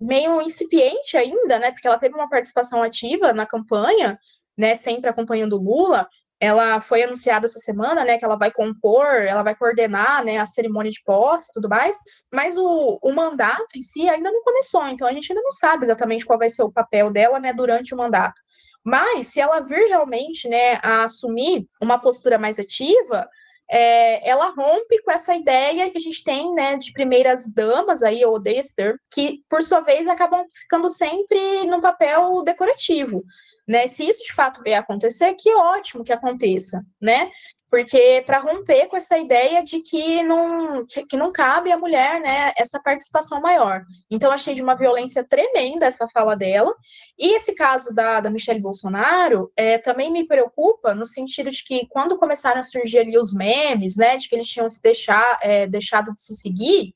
[0.00, 1.72] meio incipiente ainda, né?
[1.72, 4.18] Porque ela teve uma participação ativa na campanha,
[4.56, 4.74] né?
[4.74, 6.08] Sempre acompanhando o Lula.
[6.42, 8.16] Ela foi anunciada essa semana, né?
[8.16, 10.38] Que ela vai compor, ela vai coordenar, né?
[10.38, 11.94] A cerimônia de posse e tudo mais.
[12.32, 15.84] Mas o, o mandato em si ainda não começou, então a gente ainda não sabe
[15.84, 17.52] exatamente qual vai ser o papel dela, né?
[17.52, 18.40] Durante o mandato.
[18.84, 20.74] Mas se ela vir realmente, né?
[20.82, 23.28] A assumir uma postura mais ativa,
[23.70, 28.24] é, ela rompe com essa ideia que a gente tem, né, de primeiras damas aí,
[28.24, 33.22] ou Dexter, que por sua vez acabam ficando sempre no papel decorativo.
[33.68, 33.86] Né?
[33.86, 37.30] Se isso de fato vier acontecer, que ótimo que aconteça, né?
[37.70, 42.52] Porque para romper com essa ideia de que não, que, não cabe à mulher né,
[42.58, 43.84] essa participação maior.
[44.10, 46.74] Então, achei de uma violência tremenda essa fala dela.
[47.16, 51.86] E esse caso da, da Michelle Bolsonaro é, também me preocupa no sentido de que
[51.88, 55.68] quando começaram a surgir ali os memes, né, de que eles tinham se deixar, é,
[55.68, 56.92] deixado de se seguir,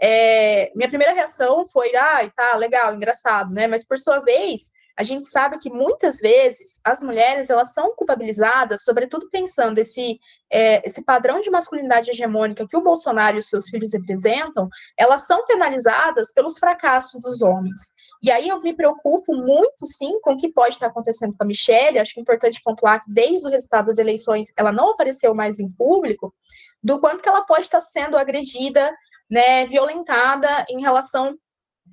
[0.00, 3.66] é, minha primeira reação foi, ah, tá, legal, engraçado, né?
[3.66, 8.82] Mas por sua vez, a gente sabe que muitas vezes as mulheres elas são culpabilizadas,
[8.82, 10.18] sobretudo pensando esse
[10.50, 15.26] é, esse padrão de masculinidade hegemônica que o Bolsonaro e os seus filhos representam, elas
[15.26, 17.92] são penalizadas pelos fracassos dos homens.
[18.20, 21.46] E aí eu me preocupo muito, sim, com o que pode estar acontecendo com a
[21.46, 21.98] Michelle.
[21.98, 25.70] Acho é importante pontuar que desde o resultado das eleições ela não apareceu mais em
[25.70, 26.34] público,
[26.82, 28.92] do quanto que ela pode estar sendo agredida,
[29.30, 31.36] né, violentada em relação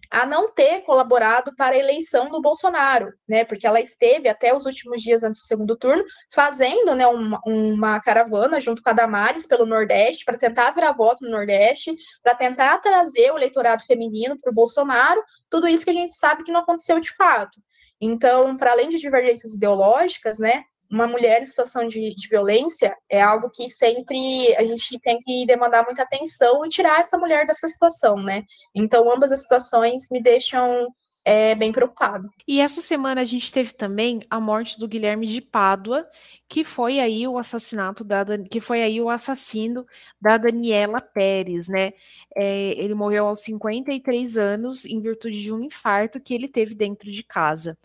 [0.10, 3.44] a não ter colaborado para a eleição do Bolsonaro, né?
[3.46, 6.04] Porque ela esteve até os últimos dias antes do segundo turno
[6.34, 11.24] fazendo, né, uma, uma caravana junto com a Damares pelo Nordeste para tentar virar voto
[11.24, 15.22] no Nordeste, para tentar trazer o eleitorado feminino para o Bolsonaro.
[15.50, 17.60] Tudo isso que a gente sabe que não aconteceu de fato.
[18.00, 23.22] Então, para além de divergências ideológicas, né, uma mulher em situação de, de, violência é
[23.22, 27.68] algo que sempre a gente tem que demandar muita atenção e tirar essa mulher dessa
[27.68, 28.44] situação, né?
[28.74, 30.88] Então, ambas as situações me deixam
[31.28, 32.30] é, bem preocupado.
[32.48, 36.08] E essa semana a gente teve também a morte do Guilherme de Pádua,
[36.48, 39.88] que foi aí o assassinato da que foi aí o assassino
[40.22, 41.94] da Daniela Pérez, né?
[42.36, 47.12] É, ele morreu aos 53 anos em virtude de um infarto que ele teve dentro
[47.12, 47.76] de casa.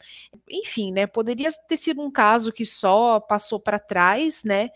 [0.46, 1.06] Enfim, né?
[1.06, 4.68] Poderia ter sido um caso que só passou para trás, né?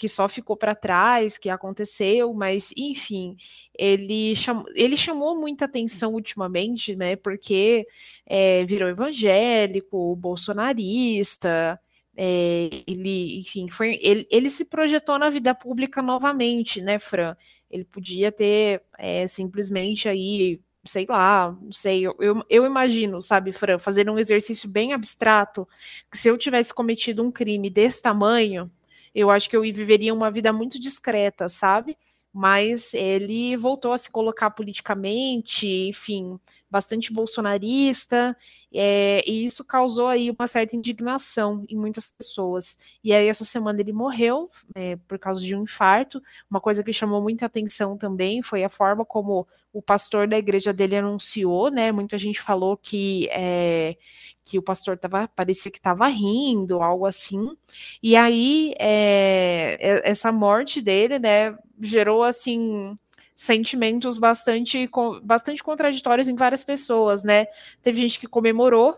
[0.00, 3.36] Que só ficou para trás, que aconteceu, mas enfim,
[3.78, 7.16] ele, cham, ele chamou muita atenção ultimamente, né?
[7.16, 7.86] Porque
[8.24, 11.78] é, virou evangélico, bolsonarista,
[12.16, 17.36] é, ele, enfim, foi, ele, ele se projetou na vida pública novamente, né, Fran?
[17.70, 23.52] Ele podia ter é, simplesmente aí sei lá, não sei, eu, eu, eu, imagino, sabe,
[23.52, 25.68] Fran, fazer um exercício bem abstrato,
[26.10, 28.70] que se eu tivesse cometido um crime desse tamanho,
[29.14, 31.96] eu acho que eu viveria uma vida muito discreta, sabe?
[32.32, 36.38] Mas ele voltou a se colocar politicamente, enfim,
[36.70, 38.36] bastante bolsonarista,
[38.72, 42.76] é, e isso causou aí uma certa indignação em muitas pessoas.
[43.02, 46.22] E aí, essa semana ele morreu é, por causa de um infarto.
[46.50, 50.72] Uma coisa que chamou muita atenção também foi a forma como o pastor da igreja
[50.72, 51.92] dele anunciou, né?
[51.92, 53.96] Muita gente falou que é,
[54.44, 57.56] que o pastor tava, parecia que estava rindo, algo assim.
[58.02, 62.94] E aí é, essa morte dele, né, gerou assim
[63.40, 64.86] sentimentos bastante,
[65.22, 67.46] bastante contraditórios em várias pessoas, né?
[67.80, 68.94] Teve gente que comemorou,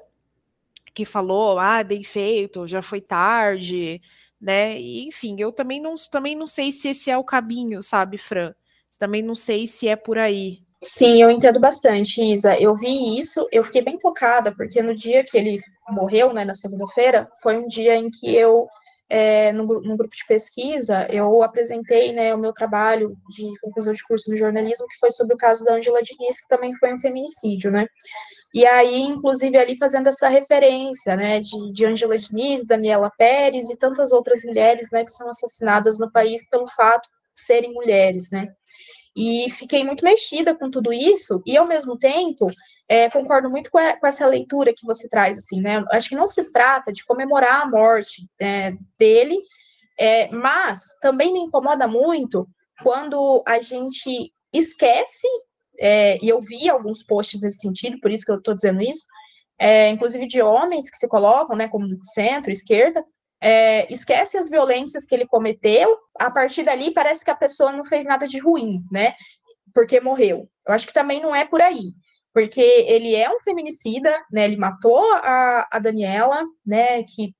[0.93, 4.02] que falou, ah, bem feito, já foi tarde,
[4.40, 4.77] né?
[4.81, 8.52] E, enfim, eu também não, também não sei se esse é o caminho, sabe, Fran?
[8.98, 10.59] Também não sei se é por aí.
[10.82, 12.59] Sim, eu entendo bastante, Isa.
[12.59, 16.52] Eu vi isso, eu fiquei bem tocada, porque no dia que ele morreu, né, na
[16.52, 18.66] segunda-feira, foi um dia em que eu
[19.14, 24.02] é, no, no, grupo de pesquisa, eu apresentei né, o meu trabalho de conclusão de
[24.02, 26.98] curso no jornalismo, que foi sobre o caso da Angela Diniz, que também foi um
[26.98, 27.86] feminicídio, né?
[28.55, 33.76] E aí, inclusive, ali fazendo essa referência, né, de, de Angela Diniz, Daniela Pérez e
[33.76, 38.48] tantas outras mulheres, né, que são assassinadas no país pelo fato de serem mulheres, né?
[39.16, 42.48] E fiquei muito mexida com tudo isso, e ao mesmo tempo,
[42.89, 45.84] é, concordo muito com, a, com, essa leitura que você traz, assim, né?
[45.90, 49.39] Acho que não se trata de comemorar a morte é, dele,
[49.98, 52.48] é, mas também me incomoda muito
[52.82, 55.26] quando a gente esquece,
[55.78, 59.06] é, e eu vi alguns posts nesse sentido, por isso que eu estou dizendo isso,
[59.59, 63.05] é, inclusive de homens que se colocam, né, como centro, esquerda,
[63.43, 67.85] é, esquece as violências que ele cometeu, a partir dali parece que a pessoa não
[67.85, 69.14] fez nada de ruim, né?
[69.74, 70.48] Porque morreu.
[70.66, 71.93] Eu acho que também não é por aí,
[72.32, 74.44] porque ele é um feminicida, né?
[74.44, 77.02] Ele matou a, a Daniela, né?
[77.02, 77.35] Que,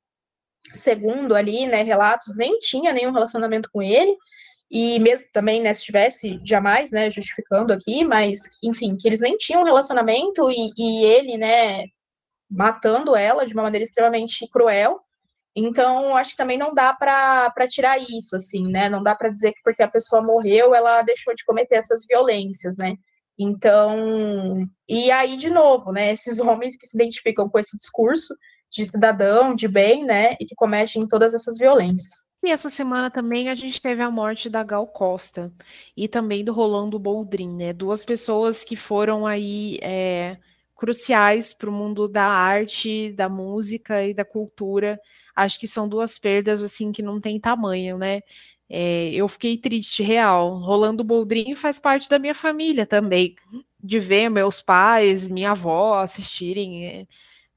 [0.73, 4.17] segundo ali, né, relatos, nem tinha nenhum relacionamento com ele,
[4.71, 9.37] e mesmo também, né, se tivesse, jamais, né, justificando aqui, mas, enfim, que eles nem
[9.37, 11.85] tinham relacionamento e, e ele, né,
[12.51, 15.01] matando ela de uma maneira extremamente cruel,
[15.55, 18.89] então, acho que também não dá para tirar isso, assim, né?
[18.89, 22.77] Não dá para dizer que porque a pessoa morreu, ela deixou de cometer essas violências,
[22.79, 22.97] né?
[23.39, 26.11] Então, e aí, de novo, né?
[26.11, 28.35] Esses homens que se identificam com esse discurso
[28.71, 30.35] de cidadão, de bem, né?
[30.41, 32.31] E que cometem todas essas violências.
[32.43, 35.53] E essa semana também a gente teve a morte da Gal Costa
[35.97, 37.73] e também do Rolando Boldrin, né?
[37.73, 39.79] Duas pessoas que foram aí.
[39.83, 40.39] É,
[40.83, 44.99] cruciais para o mundo da arte, da música e da cultura
[45.35, 48.21] acho que são duas perdas assim que não tem tamanho, né?
[48.69, 50.59] É, eu fiquei triste, real.
[50.59, 53.35] Rolando Boldrin faz parte da minha família também,
[53.83, 56.87] de ver meus pais, minha avó assistirem.
[56.87, 57.07] É,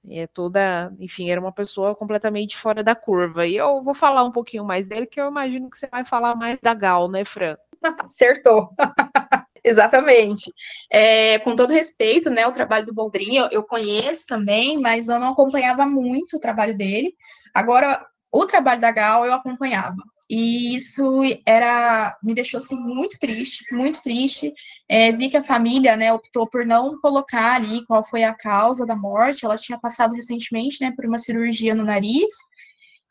[0.09, 3.47] é, toda, enfim, era uma pessoa completamente fora da curva.
[3.47, 6.35] E eu vou falar um pouquinho mais dele, que eu imagino que você vai falar
[6.35, 7.55] mais da Gal, né, Fran?
[8.05, 8.69] Acertou.
[9.65, 10.53] Exatamente.
[10.91, 15.19] É, com todo respeito, né, o trabalho do Boldrin, eu, eu, conheço também, mas eu
[15.19, 17.15] não acompanhava muito o trabalho dele.
[17.51, 19.97] Agora, o trabalho da Gal eu acompanhava.
[20.29, 24.53] E isso era me deixou assim muito triste, muito triste.
[24.87, 28.85] É, vi que a família, né, optou por não colocar ali qual foi a causa
[28.85, 29.45] da morte.
[29.45, 32.31] Ela tinha passado recentemente, né, por uma cirurgia no nariz.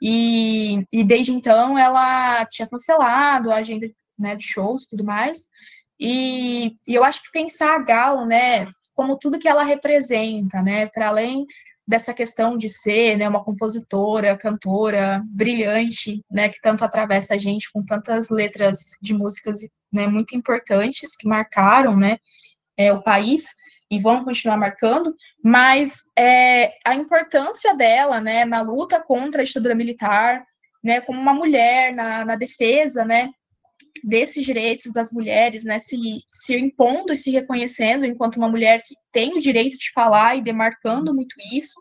[0.00, 5.48] E, e desde então ela tinha cancelado a agenda né, de shows e tudo mais.
[5.98, 10.86] E, e eu acho que pensar a Gal, né, como tudo que ela representa, né,
[10.86, 11.46] para além
[11.86, 17.70] dessa questão de ser né, uma compositora, cantora brilhante, né, que tanto atravessa a gente
[17.70, 19.60] com tantas letras de músicas
[19.92, 22.18] né, muito importantes que marcaram né,
[22.76, 23.48] é, o país
[23.90, 29.74] e vão continuar marcando, mas é, a importância dela né, na luta contra a ditadura
[29.74, 30.44] militar,
[30.82, 33.30] né, como uma mulher na, na defesa né,
[34.02, 35.96] desses direitos das mulheres, né, se,
[36.28, 40.42] se impondo e se reconhecendo enquanto uma mulher que tem o direito de falar e
[40.42, 41.74] demarcando muito isso.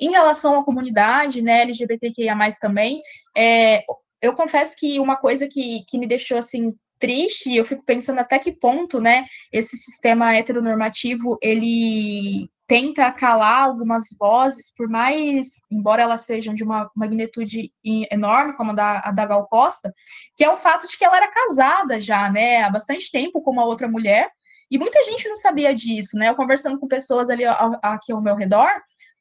[0.00, 3.00] Em relação à comunidade, né, LGBTQIA+, também,
[3.36, 3.84] é,
[4.20, 8.38] eu confesso que uma coisa que, que me deixou, assim, triste, eu fico pensando até
[8.38, 16.22] que ponto, né, esse sistema heteronormativo, ele tenta calar algumas vozes, por mais, embora elas
[16.22, 17.70] sejam de uma magnitude
[18.10, 19.92] enorme, como a da, a da Gal Costa,
[20.36, 23.50] que é o fato de que ela era casada já, né, há bastante tempo com
[23.50, 24.30] uma outra mulher,
[24.70, 27.44] e muita gente não sabia disso, né, eu conversando com pessoas ali
[27.82, 28.70] aqui ao meu redor,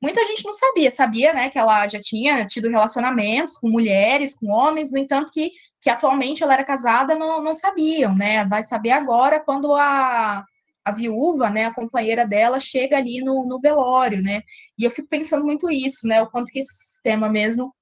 [0.01, 4.47] muita gente não sabia, sabia, né, que ela já tinha tido relacionamentos com mulheres, com
[4.47, 5.51] homens, no entanto que,
[5.81, 10.45] que atualmente ela era casada, não, não sabiam, né, vai saber agora quando a
[10.85, 14.41] a viúva, né, a companheira dela, chega ali no, no velório, né?
[14.77, 16.21] E eu fico pensando muito isso, né?
[16.21, 17.73] O quanto que esse sistema mesmo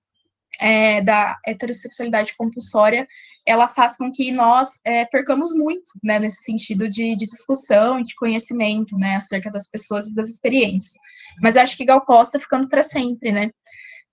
[0.59, 3.07] é, da heterossexualidade compulsória,
[3.45, 8.03] ela faz com que nós é, percamos muito, né, nesse sentido de, de discussão e
[8.03, 10.93] de conhecimento, né, acerca das pessoas e das experiências.
[11.41, 13.49] Mas eu acho que Gal Costa ficando para sempre, né,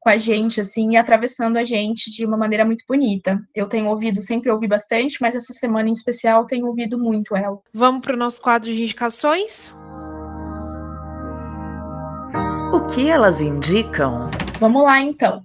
[0.01, 3.41] com a gente, assim, e atravessando a gente de uma maneira muito bonita.
[3.55, 7.59] Eu tenho ouvido, sempre ouvi bastante, mas essa semana em especial tenho ouvido muito ela.
[7.73, 9.77] Vamos para o nosso quadro de indicações?
[12.73, 14.31] O que elas indicam?
[14.61, 15.45] Vamos lá, então.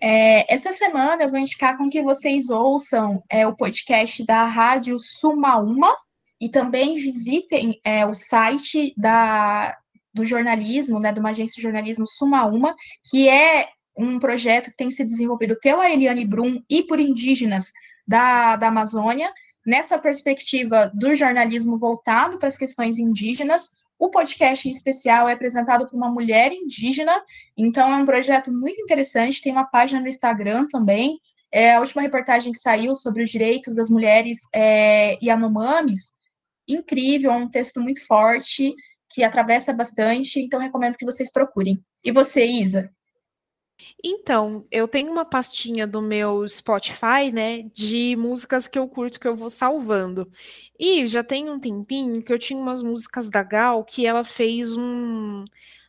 [0.00, 4.96] É, essa semana eu vou indicar com que vocês ouçam é, o podcast da Rádio
[4.98, 5.94] Sumaúma
[6.40, 9.78] e também visitem é, o site da,
[10.12, 12.74] do jornalismo, né, de uma agência de jornalismo Sumaúma,
[13.08, 17.72] que é um projeto que tem sido desenvolvido pela Eliane Brum e por indígenas
[18.06, 19.32] da, da Amazônia,
[19.66, 25.86] nessa perspectiva do jornalismo voltado para as questões indígenas, o podcast em especial é apresentado
[25.86, 27.22] por uma mulher indígena,
[27.56, 29.40] então é um projeto muito interessante.
[29.40, 31.20] Tem uma página no Instagram também.
[31.52, 36.14] É a última reportagem que saiu sobre os direitos das mulheres é, Yanomamis.
[36.66, 38.74] Incrível, é um texto muito forte
[39.08, 41.80] que atravessa bastante, então recomendo que vocês procurem.
[42.04, 42.90] E você, Isa?
[44.02, 49.28] Então, eu tenho uma pastinha do meu Spotify, né, de músicas que eu curto que
[49.28, 50.28] eu vou salvando.
[50.78, 54.76] E já tem um tempinho que eu tinha umas músicas da Gal que ela fez
[54.76, 55.44] um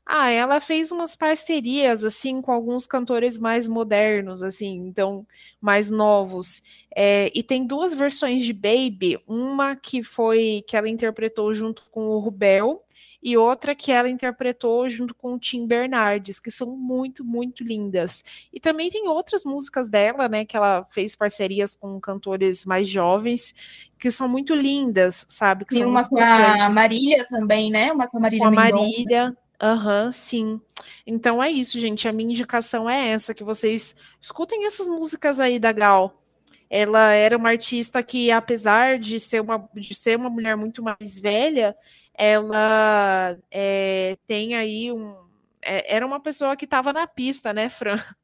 [0.05, 5.25] ah, ela fez umas parcerias assim com alguns cantores mais modernos, assim, então
[5.61, 6.61] mais novos.
[6.95, 12.09] É, e tem duas versões de Baby, uma que foi que ela interpretou junto com
[12.09, 12.83] o Rubel
[13.23, 18.21] e outra que ela interpretou junto com o Tim Bernardes, que são muito, muito lindas.
[18.51, 23.55] E também tem outras músicas dela, né, que ela fez parcerias com cantores mais jovens,
[23.97, 25.63] que são muito lindas, sabe?
[25.63, 27.93] Que tem uma com a Marília também, né?
[27.93, 30.61] Uma com a Marília Com a Marília, Aham, uhum, sim.
[31.07, 32.05] Então é isso, gente.
[32.05, 36.21] A minha indicação é essa, que vocês escutem essas músicas aí da Gal.
[36.69, 41.19] Ela era uma artista que, apesar de ser uma, de ser uma mulher muito mais
[41.21, 41.73] velha,
[42.13, 45.15] ela é, tem aí um.
[45.61, 47.97] É, era uma pessoa que estava na pista, né, Fran?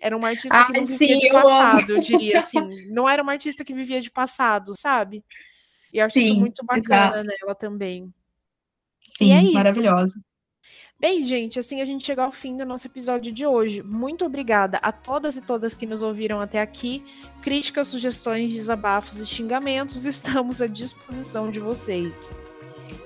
[0.00, 2.60] Era uma artista que não vivia sim, de passado, eu, eu, diria assim.
[2.90, 5.22] Não era uma artista que vivia de passado, sabe?
[5.92, 7.24] E eu acho sim, isso muito bacana exato.
[7.26, 8.14] nela também.
[9.02, 10.22] Sim, é maravilhosa.
[11.00, 13.82] Bem, gente, assim a gente chega ao fim do nosso episódio de hoje.
[13.82, 17.04] Muito obrigada a todas e todas que nos ouviram até aqui.
[17.40, 22.32] Críticas, sugestões, desabafos e xingamentos, estamos à disposição de vocês.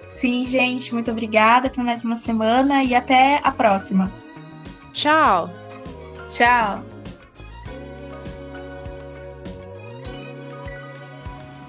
[0.06, 4.12] Sim, gente, muito obrigada por mais uma semana e até a próxima.
[4.92, 5.50] Tchau.
[6.28, 6.84] Tchau.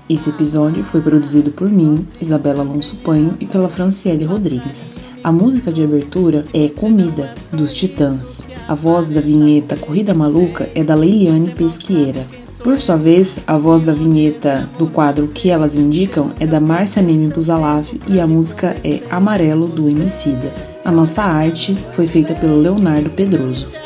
[0.09, 4.91] Esse episódio foi produzido por mim, Isabela Alonso Panho, e pela Franciele Rodrigues.
[5.23, 8.45] A música de abertura é Comida, dos Titãs.
[8.67, 12.27] A voz da vinheta Corrida Maluca é da Leiliane Pesqueira.
[12.63, 17.01] Por sua vez, a voz da vinheta do quadro Que Elas Indicam é da Márcia
[17.01, 20.53] Neme Buzalav e a música é Amarelo do Emicida.
[20.85, 23.82] A nossa arte foi feita pelo Leonardo Pedroso.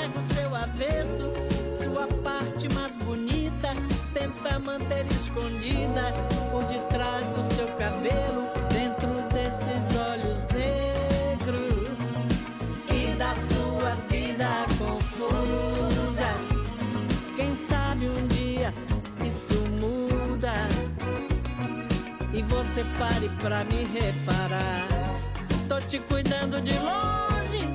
[22.98, 24.88] Pare pra me reparar.
[25.68, 27.68] Tô te cuidando de longe,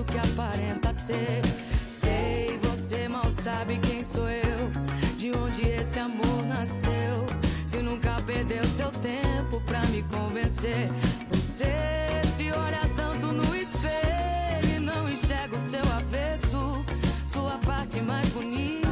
[0.00, 1.42] isso que aparenta ser.
[1.86, 4.70] Sei, você mal sabe quem sou eu,
[5.16, 7.26] de onde esse amor nasceu.
[7.66, 10.88] Se nunca perdeu seu tempo pra me convencer,
[11.28, 16.84] você se olha tanto no espelho e não enxerga o seu avesso,
[17.26, 18.90] sua parte mais bonita.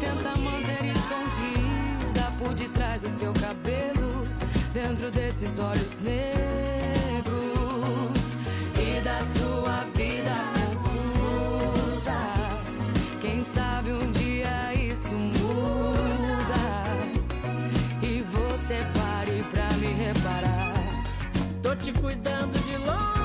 [0.00, 4.24] Tenta manter escondida por detrás do seu cabelo,
[4.72, 6.81] dentro desses olhos negros
[21.92, 23.21] te cuidando de longe.